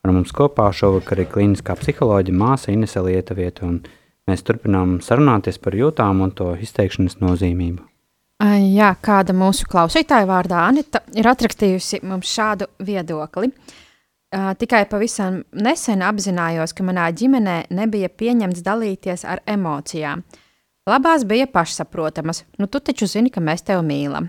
[0.04, 3.80] Ar mums kopā šovakar ir klīniskā psiholoģija māsa Inese Lietuvieta, un
[4.28, 7.88] mēs turpinām sarunāties par jūtām un to izteikšanas nozīmību.
[8.76, 13.54] Jā, kāda mūsu klausītāja vārdā Anita ir atrakstījusi mums šādu viedokli.
[14.36, 20.28] Uh, tikai pavisam nesen apzinājos, ka manā ģimenē nebija pieņemts dalīties ar emocijām.
[20.86, 24.28] Labās bija pašsaprotamas, nu tu taču zini, ka mēs tevi mīlam.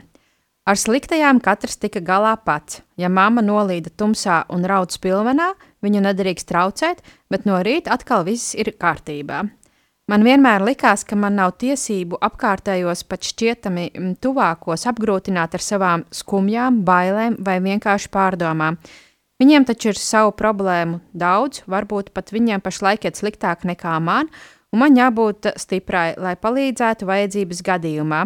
[0.66, 2.81] Ar sliktajām katrs tika galā pats.
[2.97, 5.51] Ja mamma nolīda tumsā un raud spilvenā,
[5.85, 9.42] viņu nedrīkst traucēt, bet no rīta atkal viss ir kārtībā.
[10.09, 16.81] Man vienmēr likās, ka man nav tiesību apkārtējos pat šķietami tuvākos apgrūtināt ar savām skumjām,
[16.88, 18.81] bailēm vai vienkārši pārdomām.
[19.37, 24.56] Viņiem taču ir savu problēmu daudz, varbūt pat viņiem pašlaik iet sliktāk nekā man, un
[24.78, 28.22] man jābūt stiprai, lai palīdzētu vajadzības gadījumā.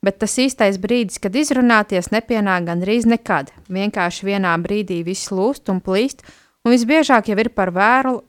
[0.00, 3.50] Bet tas īstais brīdis, kad izrunāties, nepienāk gandrīz nekad.
[3.68, 6.24] Vienkārši vienā brīdī viss lūst un plīst,
[6.64, 8.22] un visbiežāk jau ir par vēlu,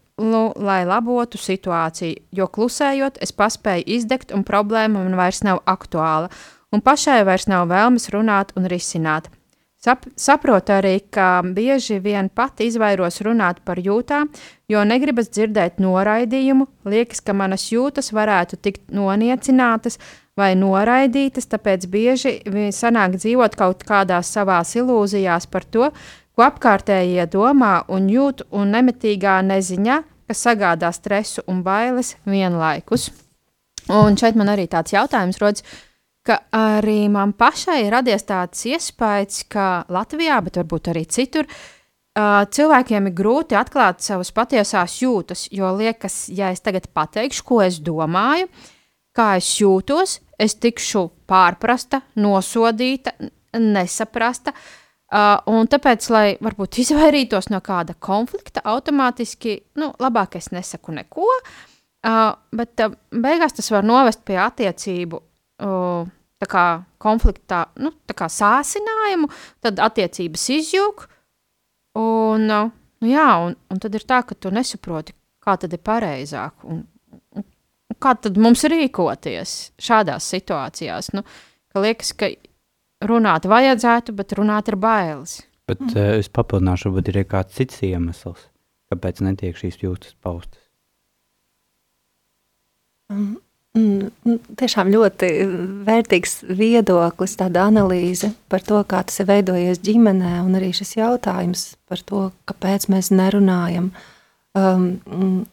[0.60, 6.30] lai labotu situāciju, jo klusējot, es paspēju izdegt, un problēma man vairs nav aktuāla,
[6.72, 9.32] un pašai vairs nav vēlmes runāt un risināt.
[9.82, 14.28] Sap, saprotu arī, ka bieži vien pati izvairos runāt par jūtām,
[14.70, 16.68] jo negribas dzirdēt noraidījumu.
[16.86, 19.98] Liekas, ka manas jūtas varētu tikt noniecinātas
[20.38, 22.36] vai noraidītas, tāpēc bieži
[22.78, 25.90] sanāk dzīvot kaut kādās savās ilūzijās par to,
[26.38, 29.98] ko apkārtējie domā un jūt, un nemitīgā neziņā,
[30.30, 33.10] kas sagādā stresu un bailes vienlaikus.
[33.90, 35.66] Un šeit man arī tāds jautājums rodas
[36.26, 42.44] ka arī man pašai ir radies tāds iespējas, ka Latvijā, bet varbūt arī citur, uh,
[42.46, 45.48] cilvēkiem ir grūti atklāt savas patiesās jūtas.
[45.54, 48.52] Jo liekas, ja es tagad pateikšu, ko es domāju,
[49.18, 53.16] kā es jūtos, es tikšu pārprasta, nosodīta,
[53.58, 54.54] nesaprasta.
[55.12, 61.28] Uh, un tāpēc, lai varbūt izvairītos no kāda konflikta, automātiski nu, labāk es nesaku neko.
[62.02, 65.20] Uh, bet uh, beigās tas var novest pie attiecību
[65.62, 66.66] kā,
[67.02, 69.30] konfliktā, nu, kā sāsinājumu,
[69.64, 71.06] tad attiecības izjūg.
[72.02, 76.64] Un, nu, jā, un, un tad ir tā, ka tu nesaproti, kā tad ir pareizāk.
[76.64, 76.86] Un,
[77.36, 77.46] un,
[77.92, 81.12] un kā tad mums rīkoties šādās situācijās?
[81.18, 81.26] Nu,
[81.74, 82.32] ka liekas, ka
[83.08, 85.42] runāt vajadzētu, bet runāt ir bailes.
[85.70, 85.94] Bet mm.
[85.96, 88.48] uh, es papildināšu, varbūt ir kāds cits iemesls,
[88.92, 90.60] kāpēc netiek šīs jūtas paustas.
[93.12, 93.36] Mm,
[93.78, 95.30] mm, tiešām ļoti
[95.88, 101.72] vērtīgs viedoklis, tāda analīze par to, kā tas ir veidojies ģimenē, un arī šis jautājums
[101.90, 103.92] par to, kāpēc mēs nerunājam.
[104.58, 105.46] Um,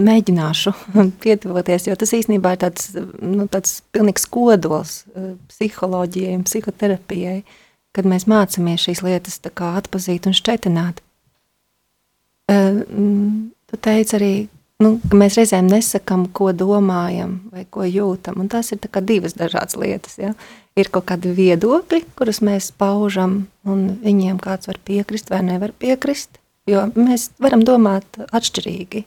[0.00, 0.72] mēģināšu
[1.22, 2.90] pietuvoties, jo tas īstenībā ir tāds,
[3.22, 7.40] nu, tāds pilnīgs kodols uh, psiholoģijai un psihoterapijai,
[7.94, 11.02] kad mēs mācāmies šīs lietas atpazīt un šķetināt.
[12.50, 12.82] Uh,
[13.70, 14.32] tu teici arī,
[14.82, 18.40] nu, mēs reizēm nesakām, ko domājam vai ko jūtam.
[18.42, 20.18] Un tās ir divas dažādas lietas.
[20.18, 20.34] Ja?
[20.78, 26.40] Ir kaut kādi viedokļi, kurus mēs paužam, un viņiem kāds var piekrist vai nevar piekrist.
[26.66, 29.04] Jo mēs varam domāt atšķirīgi.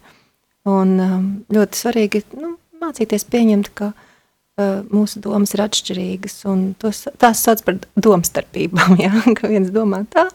[0.70, 6.44] Un um, ļoti svarīgi nu, mācīties pieņemt, ka uh, mūsu domas ir atšķirīgas.
[6.82, 9.00] Tos, tās sauc par domstarpībām.
[9.04, 9.12] Ja?
[9.36, 10.28] Ka viens domā tā,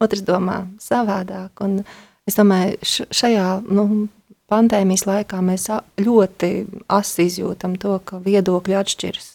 [0.00, 1.60] otrs domā savādāk.
[1.66, 1.82] Un
[2.26, 2.80] es domāju,
[3.12, 4.08] šajā nu,
[4.50, 5.68] pandēmijas laikā mēs
[6.00, 6.50] ļoti
[6.90, 9.28] asi izjūtam to, ka viedokļi atšķiras.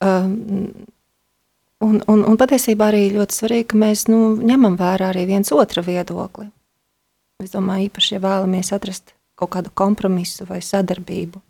[0.00, 0.32] Um,
[1.84, 5.84] un, un, un patiesībā arī ļoti svarīgi, ka mēs nu, ņemam vērā arī viens otra
[5.84, 6.48] viedokli.
[7.40, 11.40] Es domāju, īpaši, ja vēlamies atrast kaut kādu kompromisu vai sadarbību.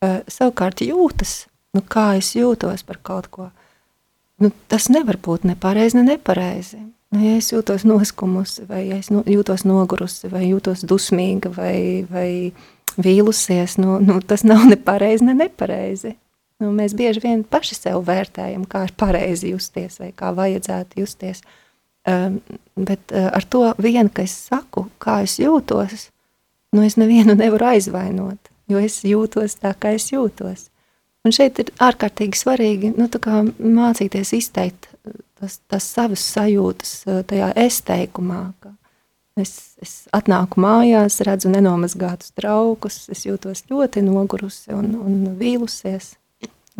[0.00, 1.44] Uh, savukārt jūtas,
[1.76, 3.50] nu, kā es jūtos par kaut ko,
[4.40, 6.80] nu, tas nevar būt ne pareizi, ne nepareizi.
[7.10, 12.52] Nu, ja es jūtos noskumusi, vai es no, jūtos nogurusi, vai jūtos dusmīga, vai, vai
[13.02, 16.14] vīlusies, nu, nu, tas nav ne pareizi, ne nepareizi.
[16.62, 21.42] Nu, mēs bieži vien paši sev vērtējam, kā ir pareizi justies, vai kā vajadzētu justies.
[22.06, 22.38] Um,
[22.78, 26.06] bet uh, ar to vien, ka es saku, kā es jūtos,
[26.76, 30.68] nu, es nevienu nevaru aizvainot, jo es jūtos tā, kā es jūtos.
[31.26, 34.89] Un šeit ir ārkārtīgi svarīgi nu, mācīties izteikt
[35.40, 38.44] tas, tas savas sajūtas eh, tajā es teikumā.
[39.40, 46.16] Es, es atnāku mājās, redzu nenomazgātus traukus, es jūtos ļoti nogurusi un, un vīlusies.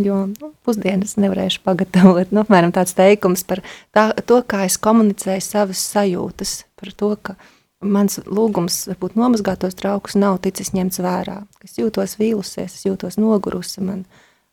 [0.00, 2.30] Jo nu, pusdienas nevarēšu pagatavot.
[2.34, 3.60] Nu, apmēram tāds teikums par
[3.96, 7.36] tā, to, kā es komunicēju savas sajūtas, par to, ka
[7.84, 11.40] mans lūgums, varbūt nomazgātos traukus, nav ticis ņemts vērā.
[11.64, 14.04] Es jūtos vīlusies, es jūtos nogurusi, man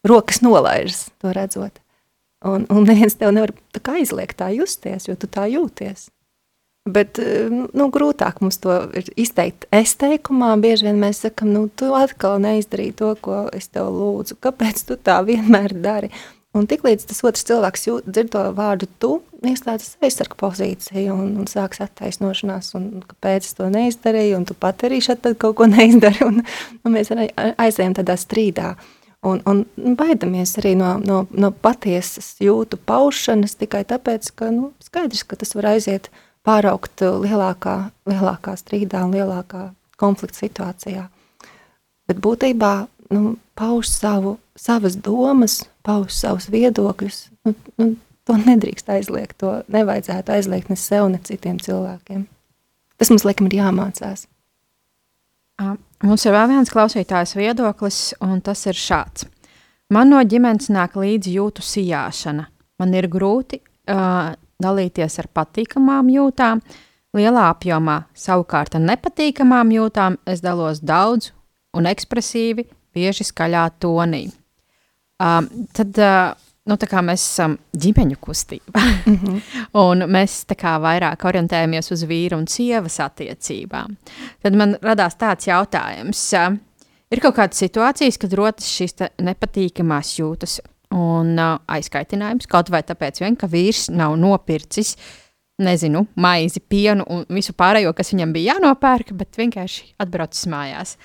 [0.08, 1.80] rokas nolaižas to redzot.
[2.46, 6.10] Un, un neviens tev nevar tā aizliegt tā justies, jo tu tā jūties.
[6.88, 8.78] Bet eh, nu, grūtāk mums to
[9.20, 10.54] izteikt es teikumā.
[10.62, 14.40] Bieži vien mēs sakām, nu, tu atkal neizdarīji to, ko es tev lūdzu.
[14.44, 16.12] Kāpēc tu tā vienmēr dari?
[16.58, 19.12] Un tiklīdz tas otrs cilvēks jūt, dzird to vārdu tu,
[19.46, 24.88] ieslēdzas aizsarga pozīciju un, un sāks attaisnošanās, un kāpēc es to neizdarīju, un tu pat
[24.88, 26.42] arī šeit kaut ko neizdari, un,
[26.82, 28.74] un mēs aizējam tādā strīdā.
[29.28, 35.25] Un, un baidamies arī no, no, no patiesas jūtu paušanas tikai tāpēc, ka nu, skaidrs,
[35.28, 39.69] ka tas var aiziet uh, pāraukt lielākā, lielākā strīdā un lielākā
[39.99, 41.07] konflikta situācijā.
[42.07, 42.73] Bet būtībā
[43.15, 47.19] nu, pauž savu, savas domas, pauž savus viedokļus.
[47.47, 47.89] Nu, nu,
[48.28, 52.25] to nedrīkst aizliegt, to nevajadzētu aizliegt ne sev, ne citiem cilvēkiem.
[52.97, 54.25] Tas mums laikam ir jāmācās.
[55.58, 59.26] Mums ir vēl viens klausītājs viedoklis, un tas ir šāds.
[59.93, 62.45] Man no ģimenes nāk līdzi jūtu sijāšana.
[62.78, 66.62] Man ir grūti uh, dalīties ar patīkamām jūtām,
[67.18, 68.01] lielā apjomā.
[68.14, 71.32] Savukārt ar nepatīkamām jūtām es dalos daudz
[71.78, 74.28] un ekspresīvi, bieži skaļā tonī.
[75.18, 76.36] Um, tad uh,
[76.68, 78.84] nu, mēs esam ģimeņu kustība.
[79.05, 79.41] mm -hmm.
[79.88, 83.97] un mēs kā, vairāk orientējamies uz vīru un sievas attiecībām.
[84.43, 86.34] Tad man radās tāds jautājums.
[86.34, 86.57] Uh,
[87.11, 90.59] ir kaut kādas situācijas, kad rodas šīs nepatīkamās jūtas,
[90.91, 92.47] un uh, aizkaitinājums.
[92.47, 94.95] Kaut vai tāpēc, vien, ka vīrs nav nopircis,
[95.57, 100.97] nezinu, maizi, pienu un visu pārējo, kas viņam bija jānopērk, bet vienkārši atbraucis mājās.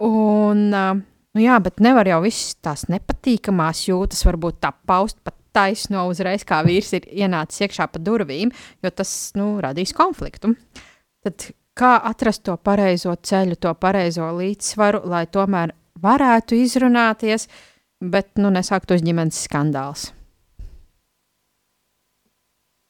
[0.00, 1.00] Un, uh,
[1.36, 6.44] nu jā, bet nevar jau visas tās nepatīkamās jūtas, varbūt tā paust pat taisno uzreiz,
[6.46, 8.52] kā vīrs ir ienācis iekšā pa durvīm,
[8.82, 10.54] jo tas nu, radīs konfliktu.
[11.24, 17.48] Tad kā atrast to pareizo ceļu, to pareizo līdzsvaru, lai tomēr varētu izrunāties,
[18.00, 20.10] bet nu, nesāktos ģimenes skandāls.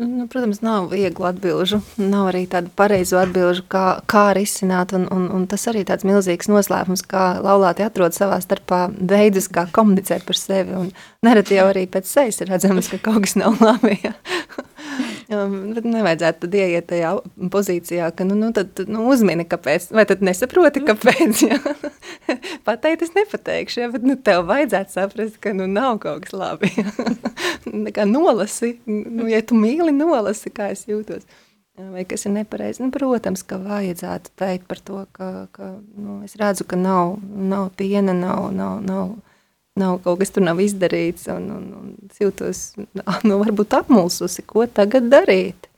[0.00, 1.82] Nu, protams, nav viegli atbildžu.
[2.00, 4.94] Nav arī tādu pareizu atbildžu, kā, kā risināt.
[4.96, 9.66] Un, un, un tas arī tāds milzīgs noslēpums, kā laulāti atrod savā starpā veidus, kā
[9.76, 10.72] komunicēt par sevi.
[10.78, 10.88] Un
[11.26, 13.98] nereti jau arī pēc sejas ir redzams, ka kaut kas nav labi.
[15.30, 17.12] Bet nevajadzētu tad ieiet tajā
[17.52, 19.90] pozīcijā, ka nu, nu, tad, nu, uzmini, kāpēc.
[19.94, 21.44] Vai tad nesaproti, kāpēc?
[21.46, 21.58] Ja?
[22.66, 23.90] Pateikt, es nepateikšu, ja?
[23.92, 26.72] bet nu, tev vajadzētu saprast, ka nu, nav kaut kas labi.
[27.70, 28.06] Ja?
[28.08, 31.26] nolasi, nu, ja tu mīli, nolasi, kā es jūtos.
[31.92, 32.82] Vai kas ir nepareizi?
[32.82, 37.70] Nu, protams, ka vajadzētu teikt par to, ka, ka nu, es redzu, ka nav, nav
[37.78, 39.12] piena, nav, nav, nav
[39.78, 45.10] nav kaut kas tur nav izdarīts, un, un, un jūtos nu, varbūt apmulsusi, ko tagad
[45.12, 45.68] darīt.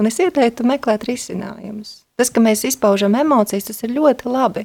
[0.00, 2.00] Un es ieteiktu meklēt risinājumus.
[2.16, 4.64] Tas, ka mēs izpaužam emocijas, tas ir ļoti labi,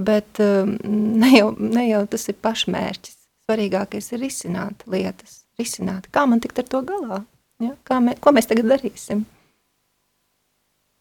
[0.00, 0.74] bet um,
[1.20, 3.20] ne jau, ne jau tas ir pašmērķis.
[3.44, 7.20] Svarīgākais ir risināt lietas, risināt, kā man tikt ar to galā,
[7.60, 7.74] ja?
[7.84, 9.26] kā mē, ko mēs tagad darīsim.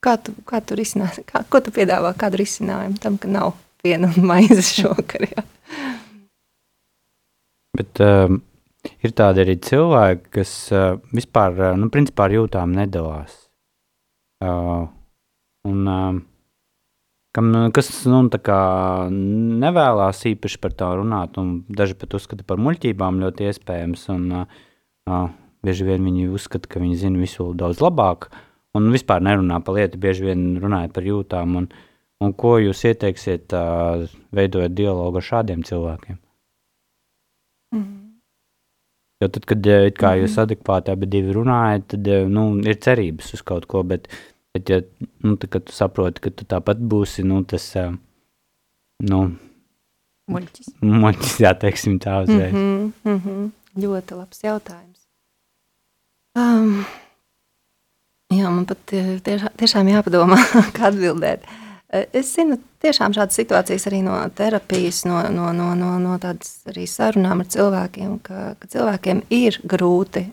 [0.04, 3.54] Kā tu, kā tu risināsi, kā, ko tu piedāvā, kādu risinājumu tam, ka nav
[3.84, 5.46] piena un maizes šokar, ja?
[7.74, 8.38] Bet um,
[9.02, 13.34] ir tādi arī cilvēki, kas uh, vispār, uh, nu, principā ar jūtām nedalās.
[14.44, 14.84] Uh,
[15.66, 16.20] un, uh,
[17.34, 18.20] kam, kas, nu,
[19.64, 25.24] nevēlās īpaši par tā runāt, un daži pat uzskata par muļķībām ļoti iespējams, un uh,
[25.66, 28.30] bieži vien viņi uzskata, ka viņi zina visu daudz labāk,
[28.78, 31.72] un vispār nerunā par lietu, bieži vien runājot par jūtām, un,
[32.22, 36.22] un ko jūs ieteiksiet uh, veidojot dialogu ar šādiem cilvēkiem?
[39.24, 39.68] Jo tad, kad
[39.98, 40.42] kā jūs mhm.
[40.44, 43.84] adekvāti abi runājat, tad nu, ir cerības uz kaut ko.
[43.88, 44.10] Bet,
[44.56, 44.82] bet ja
[45.24, 47.70] nu, tā, tu saproti, ka tu tāpat būsi nu, tas
[49.04, 49.22] nu,
[50.32, 50.74] muļķis.
[50.82, 52.54] muļķis, jā, teiksim tā uzreiz.
[52.54, 53.52] Mm -hmm, mm -hmm.
[53.84, 55.00] Ļoti labs jautājums.
[56.38, 56.86] Um,
[58.34, 58.94] jā, man pat
[59.58, 60.38] tiešām, jāpadomā,
[60.78, 61.46] kā atbildēt.
[62.14, 66.86] Es zinu, tiešām šādas situācijas arī no terapijas, no, no, no, no, no tādas arī
[66.90, 70.26] sarunām ar cilvēkiem, ka, ka cilvēkiem ir grūti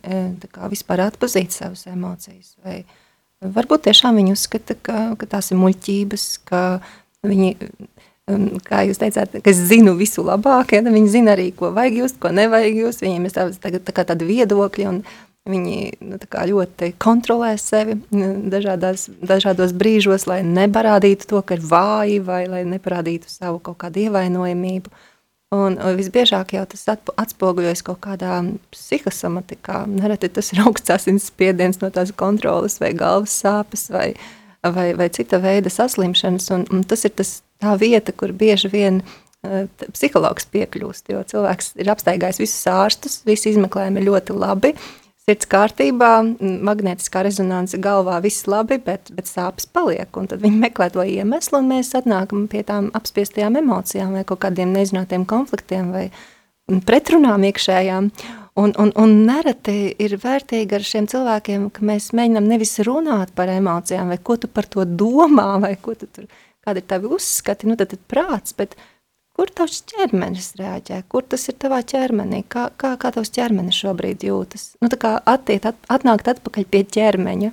[0.51, 2.57] kā, vispār atpazīt savas emocijas.
[2.65, 2.83] Vai
[3.41, 6.65] varbūt tiešām viņi uzskata, ka, ka tās ir muļķības, ka
[7.27, 7.55] viņi,
[8.67, 12.21] kā jūs teicāt, ka es zinu visu labāk, ja, viņi zina arī, ko vajag just,
[12.23, 15.03] ko nevajag just, viņiem ir tā, tā, tā, tādi viedokļi un
[15.49, 17.97] Viņi nu, ļoti kontrolē sevi
[18.53, 24.05] dažādās, dažādos brīžos, lai neparādītu to, ka ir vāji vai lai neparādītu savu kaut kādu
[24.05, 24.93] ievainojamību.
[25.57, 28.37] Un visbiežāk jau tas atspoguļojas kaut kādā
[28.71, 29.81] psihosomatikā.
[29.91, 34.13] Nereti tas ir augsts asinsspiediens no tās kontrolas vai galvas sāpes vai,
[34.63, 36.53] vai, vai cita veida saslimšanas.
[36.55, 39.67] Un, un tas ir tas, tā vieta, kur bieži vien uh,
[39.97, 44.77] psihologs piekļūst, jo cilvēks ir apstaigājis visus ārstus, visi izmeklējumi ir ļoti labi,
[45.31, 46.11] sirds kārtībā,
[46.67, 50.11] magnētiskā rezonance galvā, viss labi, bet, bet sāpes paliek.
[50.11, 54.75] Tad viņi meklē to iemeslu, un mēs atnākam pie tām apspiestajām emocijām vai kaut kādiem
[54.75, 56.09] nezinātiem konfliktiem vai
[56.87, 58.11] pretrunām iekšējām.
[58.61, 63.53] Un, un, un nereti ir vērtīgi ar šiem cilvēkiem, ka mēs mēģinām nevis runāt par
[63.53, 66.27] emocijām, vai ko tu par to domā, vai ko tu tur,
[66.67, 68.75] kādi ir tavi uzskati, nu tad, tad prāts, bet
[69.37, 74.27] kur tavs ķermenis reaģē, kur tas ir tavā ķermenī, kā, kā, kā tavs ķermenis šobrīd
[74.27, 74.75] jūtas.
[74.83, 77.53] Nu, tā kā attiet, at, atnākt atpakaļ pie ķermeņa.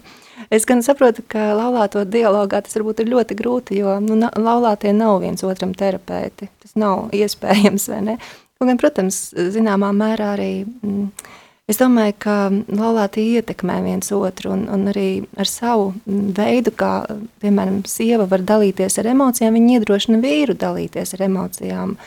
[0.54, 5.22] Es gan saprotu, ka laulāto dialogā tas varbūt ir ļoti grūti, jo nu, laulātie nav
[5.24, 6.52] viens otram terapeiti.
[6.64, 8.20] Tas nav iespējams, vai ne?
[8.58, 10.54] Un, gan, protams, zināmā mērā arī...
[10.82, 11.12] Mm,
[11.68, 12.34] Es domāju, ka
[12.72, 16.91] laulāti ietekmē viens otru un, un arī ar savu veidu, kā,
[17.43, 21.97] piemēram, sieva var dalīties ar emocijām, viņa iedrošina vīru dalīties ar emocijām.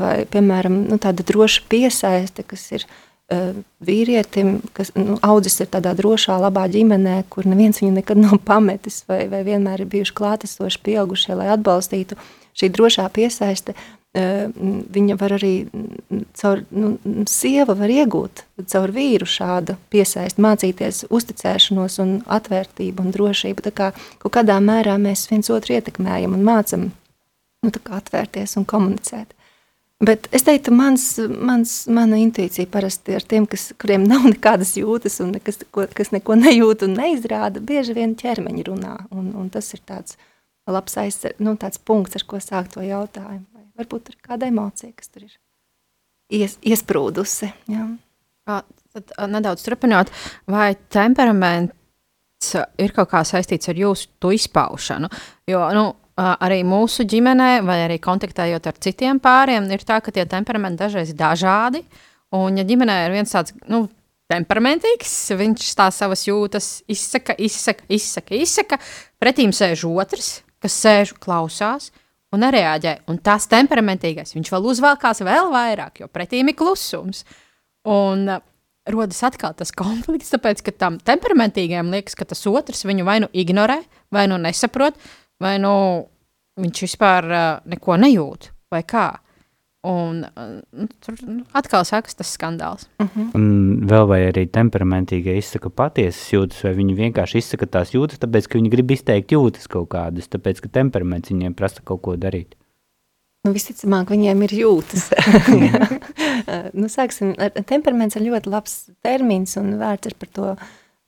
[0.00, 3.52] Vai, piemēram, nu, tāda droša piesaiste, kas ir uh,
[3.84, 9.02] vīrietim, kas nu, audzis ir tādā drošā, labā ģimenē, kur neviens viņu nekad nav pametis,
[9.12, 12.16] vai, vai vienmēr ir bijuši klātesoši pieaugušie, lai atbalstītu.
[12.56, 13.76] Šī drošā piesaiste
[14.12, 15.68] viņa var arī
[16.36, 23.64] caur nu, sieva var iegūt caur vīru šādu piesaisti, mācīties uzticēšanos un atvērtību un drošību.
[23.64, 26.90] Tā kā kaut kādā mērā mēs viens otru ietekmējam un mācam
[27.64, 29.32] nu, atvērties un komunicēt.
[30.02, 35.20] Bet es teiktu, mans, mans, mana intuīcija parasti ir tiem, kas, kuriem nav nekādas jūtas
[35.24, 38.96] un kas, kas neko nejūt un neizrāda, bieži vien ķermeņi runā.
[39.14, 40.18] Un, un tas ir tāds
[40.68, 45.12] labs aizsar, nu, tāds punkts, ar ko sākt to jautājumu varbūt ir kāda emocija, kas
[45.12, 45.36] tur ir
[46.32, 47.52] ies, iesprūdusi.
[47.72, 47.86] Jā.
[48.92, 50.10] Tad nedaudz turpinot,
[50.50, 52.52] vai temperaments
[52.82, 55.08] ir kaut kā saistīts ar jūsu izpaušanu?
[55.48, 55.86] Jo, nu,
[56.18, 61.12] arī mūsu ģimenē, vai arī kontaktējot ar citiem pāriem, ir tā, ka tie temperamenti dažreiz
[61.12, 61.82] ir dažādi.
[62.36, 63.86] Un, ja ģimenē ir viens tāds nu,
[64.32, 68.78] temperamentīgs, viņš tā savas jūtas izsaka, izsaka, izsaka, izsaka,
[69.20, 71.90] pretīm sēž otrs, kas sēž klausās,
[72.32, 72.96] un nereaģē.
[73.12, 77.24] Un tas temperamentīgais, viņš vēl uzvelkās vēl vairāk, jo pretīm ir klusums.
[77.88, 78.42] Un uh,
[78.90, 83.30] rodas atkal tas konflikts, tāpēc, ka tam temperamentīgajam liekas, ka tas otrs viņu vai nu
[83.32, 83.80] ignorē,
[84.14, 84.98] vai nu nesaprot,
[85.42, 85.74] vai nu
[86.62, 89.08] viņš vispār uh, neko nejūt, vai kā.
[89.82, 91.16] Un uh, tur
[91.58, 92.86] atkal sākas tas skandāls.
[93.02, 93.30] Uh -huh.
[93.34, 93.46] Un
[93.90, 98.58] vēl vai arī temperamentīgie izsaka patiesas jūtas, vai viņi vienkārši izsaka tās jūtas, tāpēc, ka
[98.58, 102.54] viņi grib izteikt jūtas kaut kādas, tāpēc, ka temperaments viņiem prasa kaut ko darīt.
[103.42, 105.08] Nu, visticamāk, viņiem ir jūtas.
[106.80, 107.34] nu, sāksim,
[107.66, 110.56] temperaments ir ļoti labs termins un vērts par to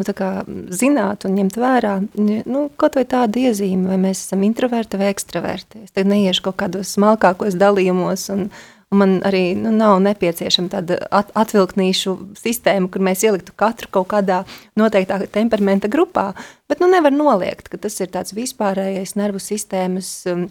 [0.00, 5.12] nu, zināt un ņemt vērā nu, kaut vai tādu iezīmi, vai mēs esam introverti vai
[5.12, 5.84] ekstraverti.
[5.86, 8.48] Es tagad neiešu kaut kādos smalkākos dalījumos, un,
[8.90, 14.10] un man arī nu, nav nepieciešama tāda at, atvilknīšu sistēma, kur mēs ieliktu katru kaut
[14.16, 14.42] kādā
[14.78, 16.32] noteiktā temperamenta grupā,
[16.68, 20.48] bet nu, nevar noliegt, ka tas ir tāds vispārējais nervu sistēmas um,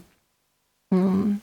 [0.96, 1.36] um,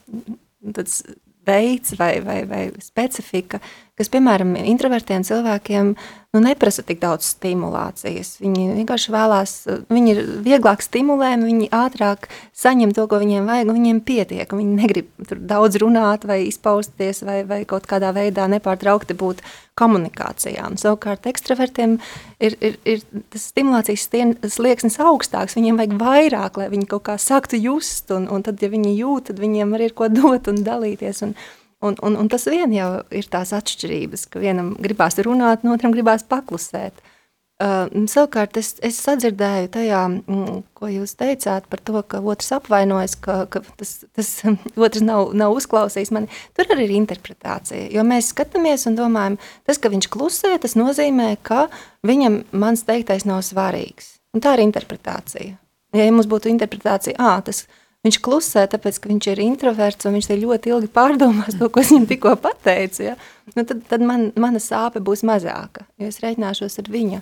[0.72, 1.02] tāds
[1.50, 3.60] veids vai, vai, vai specifika,
[3.98, 8.36] kas, piemēram, introvertiem cilvēkiem nu, neprasa tik daudz stimulācijas.
[8.40, 9.54] Viņi vienkārši vēlās,
[9.90, 14.54] viņi ir vieglāk stimulējami, viņi ātrāk saņem to, ko viņiem vajag, un viņiem pietiek.
[14.56, 19.44] Viņi negrib tur daudz runāt vai izpausties vai, vai kaut kādā veidā nepārtraukti būt
[19.80, 20.76] komunikācijām.
[20.80, 21.96] Savukārt ekstravertiem
[22.42, 24.08] ir, ir, ir tas stimulācijas
[24.52, 28.70] slieksnis augstāks, viņiem vajag vairāk, lai viņi kaut kā sāktu just, un, un tad, ja
[28.72, 31.24] viņi jūt, tad viņiem arī ir ko dot un dalīties.
[31.28, 31.34] Un,
[31.80, 36.26] Un, un, un tas vien jau ir tās atšķirības, ka vienam gribās runāt, otram gribās
[36.28, 36.98] paklusēt.
[37.60, 43.42] Savukārt es, es sadzirdēju tajā, mm, ko jūs teicāt par to, ka otrs apvainojas, ka,
[43.52, 44.30] ka tas, tas
[44.86, 46.30] otrs nav, nav uzklausījis mani.
[46.56, 49.36] Tur arī ir interpretācija, jo mēs skatāmies un domājam,
[49.68, 51.66] tas, ka viņš klusē, tas nozīmē, ka
[52.08, 54.14] viņam mans teiktais nav svarīgs.
[54.32, 55.58] Un tā ir interpretācija.
[55.98, 57.66] Ja mums būtu interpretācija, ā, tas,
[58.00, 61.90] Viņš klusē, tāpēc, ka viņš ir introverts un viņš ļoti ilgi pārdomās to, ko es
[61.92, 63.02] viņam tikko pateicu.
[63.10, 63.16] Ja?
[63.52, 67.20] Nu, tad tad man, mana sāpe būs mazāka, jo es reiķināšos ar viņa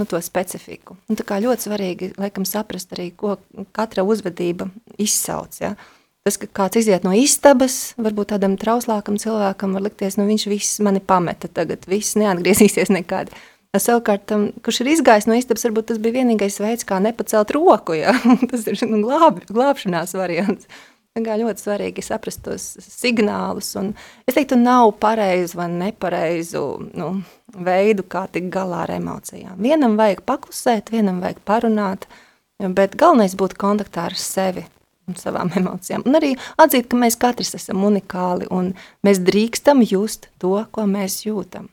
[0.00, 0.96] nu, to specifiku.
[1.10, 3.36] Un tā kā ļoti svarīgi laikam saprast arī, ko
[3.76, 4.70] katra uzvedība
[5.00, 5.60] izsauc.
[5.60, 5.74] Ja?
[6.24, 10.82] Tas, ka kāds iziet no istabas, varbūt tādam trauslākam cilvēkam var likties, nu viņš viss
[10.84, 13.36] mani pameta tagad, viss neatgriezīsies nekādi.
[13.70, 17.94] Savukārt, tam, kurš ir izgājis no istabas, varbūt tas bija vienīgais veids, kā nepacelt roku.
[17.94, 18.16] Ja?
[18.50, 20.66] tas ir nu, glāb, glābšanās variants.
[21.18, 23.72] Ļoti svarīgi saprast tos signālus.
[24.30, 26.62] Es teiktu, nav pareizu vai nepareizu
[26.94, 27.08] nu,
[27.50, 29.58] veidu, kā tikt galā ar emocijām.
[29.58, 32.06] Vienam vajag paklusēt, vienam vajag parunāt,
[32.62, 34.62] bet galvenais būt kontaktā ar sevi
[35.10, 36.06] un savām emocijām.
[36.06, 41.24] Un arī atzīt, ka mēs katrs esam unikāli un mēs drīkstam just to, ko mēs
[41.26, 41.68] jūtam.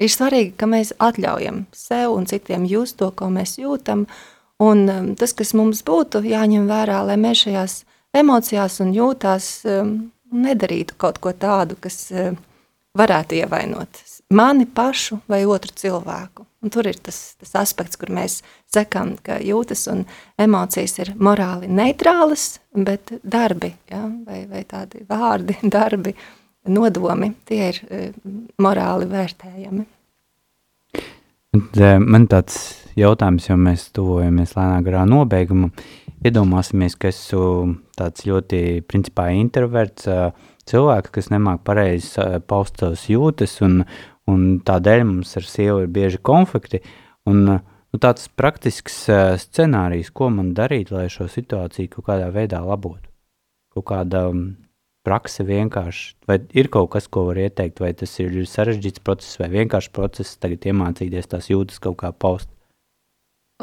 [0.00, 4.06] ir svarīgi, ka mēs atļaujam sev un citiem just to, ko mēs jūtam.
[4.62, 7.82] Un um, tas, kas mums būtu jāņem vērā, lai mēs šajās
[8.14, 9.94] emocijās un jūtās um,
[10.32, 12.38] nedarītu kaut ko tādu, kas um,
[12.98, 14.02] varētu ievainot
[14.32, 16.46] mani pašu vai otru cilvēku.
[16.62, 18.40] Un tur ir tas, tas aspekts, kur mēs
[18.72, 20.04] sakām, ka jūtas un
[20.40, 26.14] emocijas ir morāli neitrālas, bet darbi, ja, vai, vai tādi vārdi, darbi,
[26.70, 28.04] nodomi, tie ir e,
[28.62, 29.88] morāli vērtējami.
[31.52, 32.60] E, man tāds
[32.96, 35.74] jautājums, jo mēs tuvojamies lēnā garā nobeigumam,
[36.26, 40.08] iedomāsimies, ka esmu tāds ļoti principā introverts
[40.70, 43.82] cilvēks, kas nemāk pareizi paust savas jūtas un,
[44.30, 46.82] un tādēļ mums ar sievu ir bieži konflikti.
[47.28, 49.04] Un, nu, tāds praktisks
[49.44, 53.10] scenārijs, ko man darīt, lai šo situāciju kaut kādā veidā labotu.
[53.72, 54.28] Kaut kāda
[55.02, 59.50] prakse vienkārši, vai ir kaut kas, ko var ieteikt, vai tas ir sarežģīts process, vai
[59.50, 62.51] vienkārši process, tagad iemācīties tās jūtas kaut kā paust.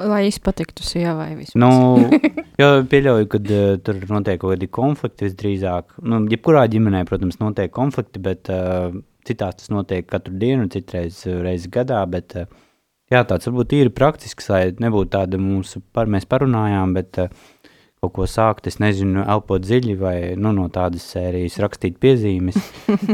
[0.07, 1.59] Lai izpatiktu sievai vispār.
[1.59, 2.23] Nu,
[2.61, 5.99] jo pieļauju, ka uh, tur notiek kaut kādi konflikti visdrīzāk.
[6.07, 8.93] Nu, jebkurā ģimenē, protams, notiek konflikti, bet uh,
[9.29, 12.49] citās tas notiek katru dienu, citreiz eh, reizi gadā, bet eh,
[13.13, 17.49] jā, tāds varbūt ir praktisks, lai nebūtu tāda mūsu, par, mēs parunājām, bet uh,
[17.99, 22.59] kaut ko sākt, es nezinu, elpot dziļi vai nu, no tādas sērijas rakstīt piezīmes.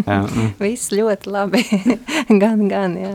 [0.05, 0.51] Mm.
[0.59, 1.59] Viss ļoti labi,
[2.41, 3.09] gan, gan, jā.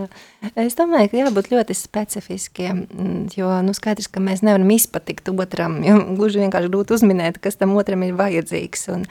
[0.58, 5.78] Es domāju, ka jābūt ļoti specifiskiem, mm, jo, nu, skaidrs, ka mēs nevaram izpatikt otram,
[5.86, 9.06] jo gluži vienkārši grūti uzminēt, kas tam otram ir vajadzīgs, un,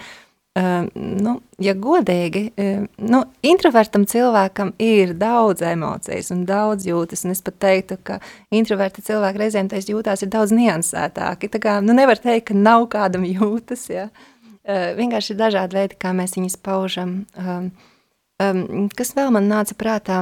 [0.95, 7.23] nu, ja godīgi, uh, nu, introvertam cilvēkam ir daudz emocijas un daudz jūtas.
[7.25, 8.17] Un es pat teiktu, ka
[8.51, 11.51] introverti cilvēki reizēm tais jūtās ir daudz niansētāki.
[11.53, 13.87] Tā kā nu, nevar teikt, ka nav kādam jūtas.
[13.93, 14.09] Ja?
[14.65, 17.21] Uh, vienkārši ir dažādi veidi, kā mēs viņus paužam.
[18.95, 20.21] Kas vēl man nāca prātā?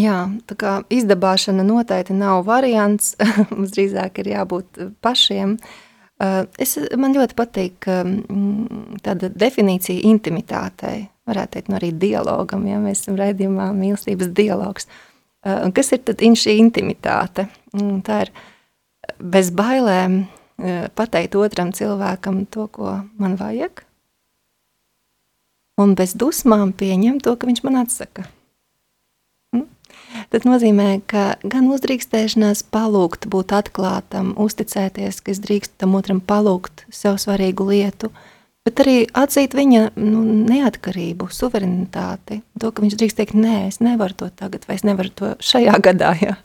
[0.00, 3.16] Jā, tā kā izdabāšana noteikti nav variants.
[3.50, 5.58] Mums drīzāk ir jābūt pašiem.
[5.58, 5.82] Uh,
[6.20, 11.08] es, man ļoti patīk mm, tāda definīcija intimitātei.
[11.24, 14.88] Varētu teikt, no arī dialogam, ja mēs esam raidījumā mīlestības dialogs.
[15.44, 17.48] Eh, un kas ir tad šī intimitāte?
[17.72, 18.32] Mm, tā ir
[19.18, 23.84] bez bailēm eh, pateikt otram cilvēkam to, ko man vajag,
[25.80, 28.28] un bez dusmām pieņemt to, ka viņš man atsaka.
[30.32, 36.86] Tas nozīmē, ka gan uzdrīkstēšanās palūgt, būt atklātam, uzticēties, ka es drīkstu tam otram palūgt
[36.94, 38.10] sev svarīgu lietu,
[38.64, 42.40] bet arī atzīt viņa nu, neatkarību, suverenitāti.
[42.62, 45.78] To, ka viņš drīkst teikt, nē, es nevaru to tagad, vai es nevaru to šajā
[45.88, 46.14] gadā.
[46.22, 46.36] Ja?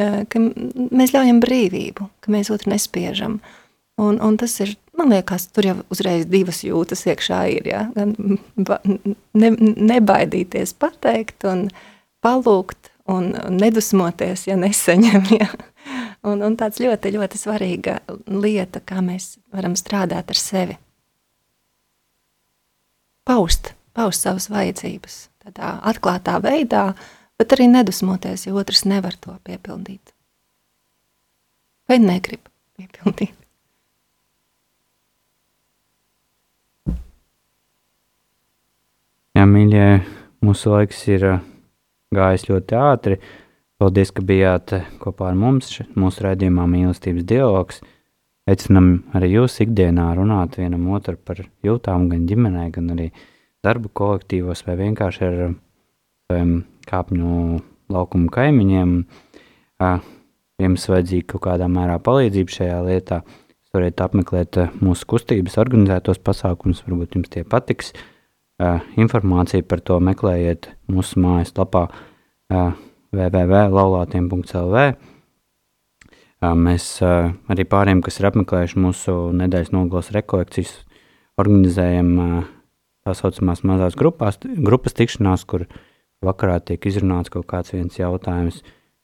[0.00, 3.40] Ka mēs ļaujam brīvību, ka mēs otru nespiežam.
[4.00, 7.68] Un, un tas ir, man liekas, tur jau uzreiz divas jūtas iekšā ir.
[7.68, 7.82] Ja?
[7.94, 8.16] Gan
[9.36, 9.52] ne,
[9.92, 11.66] nebaidīties pateikt un
[12.24, 15.28] palūgt un nedusmoties, ja nesaņem.
[15.40, 15.48] Ja.
[16.22, 17.96] Un, un tāds ļoti, ļoti svarīga
[18.30, 20.76] lieta, kā mēs varam strādāt ar sevi.
[23.26, 26.92] Paust, paust savas vajadzības tādā atklātā veidā,
[27.38, 30.14] bet arī nedusmoties, ja otrs nevar to piepildīt.
[31.90, 32.46] Vai negrib
[32.78, 33.34] piepildīt.
[39.32, 39.86] Jā, mīļie,
[40.44, 41.24] mūsu laiks ir
[42.14, 43.18] gājis ļoti ātri.
[43.82, 47.80] Paldies, ka bijāt kopā ar mums mūsu raidījumā mīlestības dialogs.
[48.50, 53.10] Aicinam arī jūs ikdienā runāt vienam otru par jūtām gan ģimenē, gan arī
[53.62, 55.36] darba kolektīvos vai vienkārši ar
[56.30, 56.56] saviem
[56.88, 57.60] kāpņu
[57.92, 58.96] laukumu kaimiņiem.
[60.62, 66.84] Jums vajadzīga kaut kādā mērā palīdzība šajā lietā, jūs varat apmeklēt mūsu kustības organizētos pasākumus,
[66.86, 67.90] varbūt jums tie patiks.
[67.90, 68.08] Uh,
[69.00, 71.86] Informāciju par to meklējiet mūsu mājaslapā
[72.52, 74.82] www.laulātiem.lv.
[76.58, 80.72] Mēs arī pāriem, kas ir apmeklējuši mūsu nedēļas nogales rekolekcijas,
[81.40, 82.08] organizējam
[83.02, 85.60] tā saucamās mazās grupās, grupas tikšanās, kur
[86.22, 88.56] vakarā tiek izrunāts kaut kāds viens jautājums.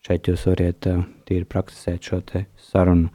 [0.05, 0.81] Šeit jūs varat
[1.27, 2.17] tīri praktizēt šo
[2.69, 3.09] sarunu.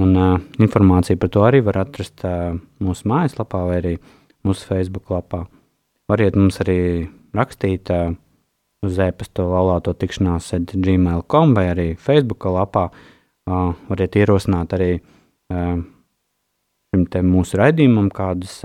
[0.00, 4.68] Un, uh, informāciju par to arī var atrast uh, mūsu mājaslapā vai arī uh, mūsu
[4.68, 5.44] Facebook lapā.
[6.10, 8.12] Variet mums arī rakstīt uh,
[8.82, 12.88] uz e-pasta laulāto tikšanās gmail.com vai arī Facebook lapā.
[13.48, 15.80] Uh, variet ierosināt arī uh,
[16.92, 18.58] šim te mūsu raidījumam kādus,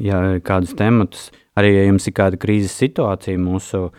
[0.00, 1.28] ja, kādus tematus.
[1.58, 3.90] Arī, ja jums ir kāda krīzes situācija, mūsu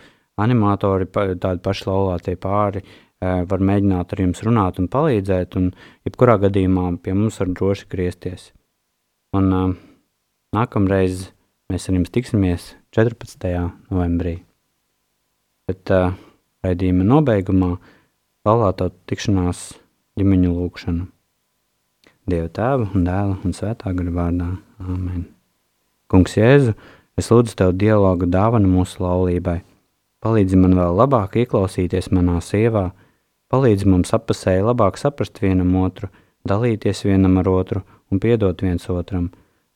[0.42, 2.82] animatori, tādi paši laulātie pāri,
[3.22, 5.70] var mēģināt ar jums runāt un palīdzēt, un
[6.08, 8.50] jebkurā gadījumā pie mums var droši griezties.
[9.38, 9.76] Un, uh,
[10.52, 11.30] Nākamreiz
[11.72, 13.46] mēs ar jums tiksimies 14.
[13.88, 14.34] novembrī.
[15.64, 16.10] Bet uh,
[16.66, 17.70] raidījuma nobeigumā
[18.44, 19.62] laulāto tikšanās
[20.20, 21.06] ģimeņu lūkšanu.
[22.28, 24.50] Dieva tēva un dēla un svētā gara vārdā.
[24.84, 25.24] Āmen.
[26.12, 26.76] Kungs Jēzu,
[27.16, 29.62] es lūdzu Tev dialogu dāvanu mūsu laulībai.
[30.20, 32.90] Palīdzi man vēl labāk ieklausīties manā sievā,
[33.48, 36.12] palīdzi mums apasēji labāk saprast vienam otru,
[36.44, 39.32] dalīties vienam ar otru un piedot viens otram.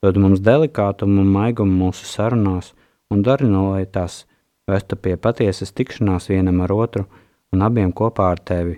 [0.06, 2.68] Dod mums delikātumu un maigumu mūsu sarunās
[3.10, 4.20] un dari no, lai tās
[4.70, 7.06] vestu pie patiesas tikšanās vienam ar otru
[7.56, 8.76] un abiem kopā ar Tevi.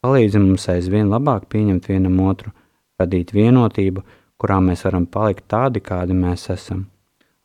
[0.00, 2.54] Palīdzi mums aizvien labāk pieņemt vienam otru,
[2.96, 4.06] radīt vienotību,
[4.40, 6.86] kurā mēs varam palikt tādi, kādi mēs esam.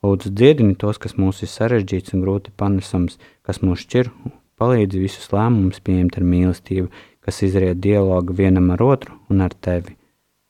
[0.06, 4.14] Lūdzu, dziedini tos, kas mūs ir sarežģīts un grūti panesams, kas mūs šķir,
[4.56, 6.90] palīdzi visus lēmumus pieņemt ar mīlestību,
[7.28, 10.00] kas izriet dialogu vienam ar otru un ar tevi.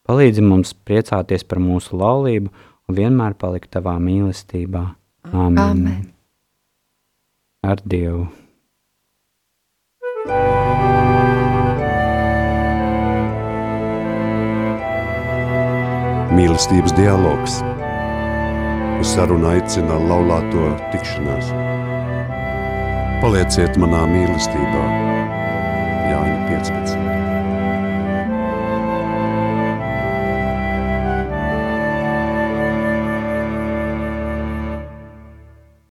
[0.07, 2.47] Palīdzi mums priecāties par mūsu laulību
[2.87, 4.83] un vienmēr palikt tavā mīlestībā.
[5.27, 5.59] Āmen.
[5.59, 6.05] Āmen.
[7.67, 8.27] Ar Dievu!
[16.37, 17.59] Mīlestības dialogs.
[19.01, 21.51] Uz sarunu aicina laulāto tikšanās.
[23.19, 25.16] Palieciet manā mīlestībā, Jāņa 15.